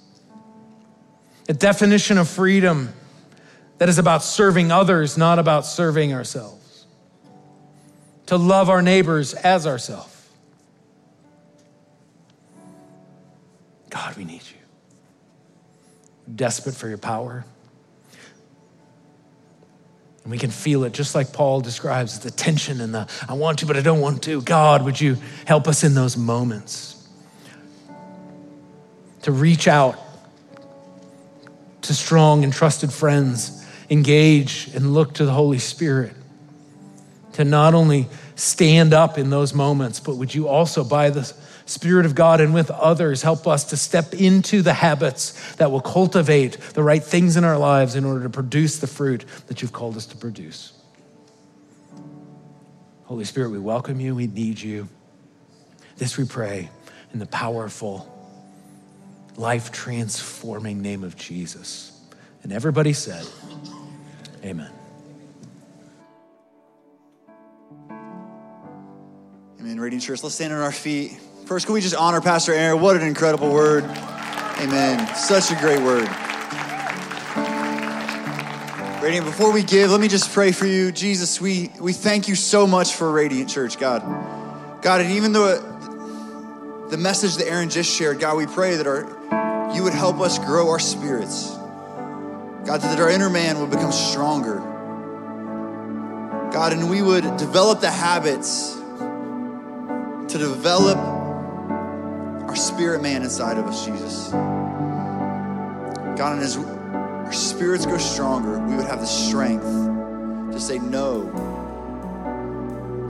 a 1.48 1.52
definition 1.52 2.18
of 2.18 2.26
freedom 2.26 2.92
that 3.78 3.88
is 3.88 3.98
about 3.98 4.24
serving 4.24 4.72
others, 4.72 5.16
not 5.16 5.38
about 5.38 5.66
serving 5.66 6.12
ourselves. 6.12 6.55
To 8.26 8.36
love 8.36 8.68
our 8.68 8.82
neighbors 8.82 9.34
as 9.34 9.66
ourselves. 9.66 10.12
God, 13.90 14.16
we 14.16 14.24
need 14.24 14.42
you. 14.42 14.58
Desperate 16.34 16.74
for 16.74 16.88
your 16.88 16.98
power. 16.98 17.44
And 20.24 20.30
we 20.30 20.38
can 20.38 20.50
feel 20.50 20.82
it 20.84 20.92
just 20.92 21.14
like 21.14 21.32
Paul 21.32 21.60
describes 21.60 22.18
the 22.18 22.32
tension 22.32 22.80
and 22.80 22.92
the 22.92 23.08
I 23.28 23.34
want 23.34 23.60
to, 23.60 23.66
but 23.66 23.76
I 23.76 23.80
don't 23.80 24.00
want 24.00 24.22
to. 24.24 24.42
God, 24.42 24.84
would 24.84 25.00
you 25.00 25.16
help 25.46 25.68
us 25.68 25.84
in 25.84 25.94
those 25.94 26.16
moments? 26.16 26.96
to 29.26 29.32
reach 29.32 29.66
out 29.66 29.98
to 31.82 31.92
strong 31.92 32.44
and 32.44 32.52
trusted 32.52 32.92
friends, 32.92 33.66
engage 33.90 34.70
and 34.72 34.94
look 34.94 35.14
to 35.14 35.24
the 35.24 35.32
Holy 35.32 35.58
Spirit, 35.58 36.14
to 37.36 37.44
not 37.44 37.74
only 37.74 38.08
stand 38.34 38.94
up 38.94 39.18
in 39.18 39.28
those 39.28 39.52
moments, 39.52 40.00
but 40.00 40.16
would 40.16 40.34
you 40.34 40.48
also, 40.48 40.82
by 40.82 41.10
the 41.10 41.30
Spirit 41.66 42.06
of 42.06 42.14
God 42.14 42.40
and 42.40 42.54
with 42.54 42.70
others, 42.70 43.20
help 43.20 43.46
us 43.46 43.64
to 43.64 43.76
step 43.76 44.14
into 44.14 44.62
the 44.62 44.72
habits 44.72 45.54
that 45.56 45.70
will 45.70 45.82
cultivate 45.82 46.58
the 46.72 46.82
right 46.82 47.04
things 47.04 47.36
in 47.36 47.44
our 47.44 47.58
lives 47.58 47.94
in 47.94 48.06
order 48.06 48.22
to 48.22 48.30
produce 48.30 48.78
the 48.78 48.86
fruit 48.86 49.26
that 49.48 49.60
you've 49.60 49.74
called 49.74 49.98
us 49.98 50.06
to 50.06 50.16
produce. 50.16 50.72
Holy 53.04 53.26
Spirit, 53.26 53.50
we 53.50 53.58
welcome 53.58 54.00
you. 54.00 54.14
We 54.14 54.28
need 54.28 54.58
you. 54.58 54.88
This 55.98 56.16
we 56.16 56.24
pray 56.24 56.70
in 57.12 57.18
the 57.18 57.26
powerful 57.26 58.10
life 59.36 59.72
transforming 59.72 60.80
name 60.80 61.04
of 61.04 61.16
Jesus. 61.16 62.00
And 62.42 62.50
everybody 62.50 62.94
said, 62.94 63.26
Amen. 64.42 64.75
Amen. 69.66 69.80
Radiant 69.80 70.04
Church, 70.04 70.22
let's 70.22 70.36
stand 70.36 70.52
on 70.52 70.60
our 70.60 70.70
feet. 70.70 71.18
First, 71.46 71.66
can 71.66 71.74
we 71.74 71.80
just 71.80 71.96
honor 71.96 72.20
Pastor 72.20 72.52
Aaron? 72.52 72.80
What 72.80 72.94
an 72.94 73.02
incredible 73.02 73.52
word. 73.52 73.82
Amen. 73.82 75.12
Such 75.16 75.50
a 75.50 75.56
great 75.56 75.80
word. 75.80 76.08
Radiant, 79.02 79.26
before 79.26 79.52
we 79.52 79.64
give, 79.64 79.90
let 79.90 80.00
me 80.00 80.06
just 80.06 80.32
pray 80.32 80.52
for 80.52 80.66
you. 80.66 80.92
Jesus, 80.92 81.40
we, 81.40 81.72
we 81.80 81.92
thank 81.92 82.28
you 82.28 82.36
so 82.36 82.64
much 82.64 82.94
for 82.94 83.10
Radiant 83.10 83.50
Church, 83.50 83.76
God. 83.76 84.02
God, 84.82 85.00
and 85.00 85.10
even 85.10 85.32
though 85.32 85.58
the 86.88 86.96
message 86.96 87.34
that 87.38 87.48
Aaron 87.48 87.68
just 87.68 87.92
shared, 87.92 88.20
God, 88.20 88.36
we 88.36 88.46
pray 88.46 88.76
that 88.76 88.86
our 88.86 89.74
you 89.74 89.82
would 89.82 89.94
help 89.94 90.20
us 90.20 90.38
grow 90.38 90.68
our 90.68 90.78
spirits. 90.78 91.50
God, 92.64 92.82
that 92.82 93.00
our 93.00 93.10
inner 93.10 93.30
man 93.30 93.58
would 93.58 93.70
become 93.70 93.90
stronger. 93.90 94.58
God, 96.52 96.72
and 96.72 96.88
we 96.88 97.02
would 97.02 97.36
develop 97.36 97.80
the 97.80 97.90
habits 97.90 98.76
to 100.28 100.38
develop 100.38 100.98
our 100.98 102.56
spirit 102.56 103.02
man 103.02 103.22
inside 103.22 103.58
of 103.58 103.66
us, 103.66 103.84
Jesus. 103.86 104.30
God, 106.16 106.34
and 106.34 106.42
as 106.42 106.56
our 106.56 107.32
spirits 107.32 107.86
grow 107.86 107.98
stronger, 107.98 108.58
we 108.60 108.74
would 108.74 108.86
have 108.86 109.00
the 109.00 109.06
strength 109.06 109.64
to 110.52 110.60
say 110.60 110.78
no 110.78 111.22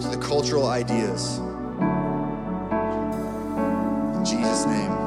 to 0.01 0.09
the 0.09 0.19
cultural 0.19 0.67
ideas. 0.67 1.39
In 4.17 4.25
Jesus' 4.25 4.67
name. 4.67 5.06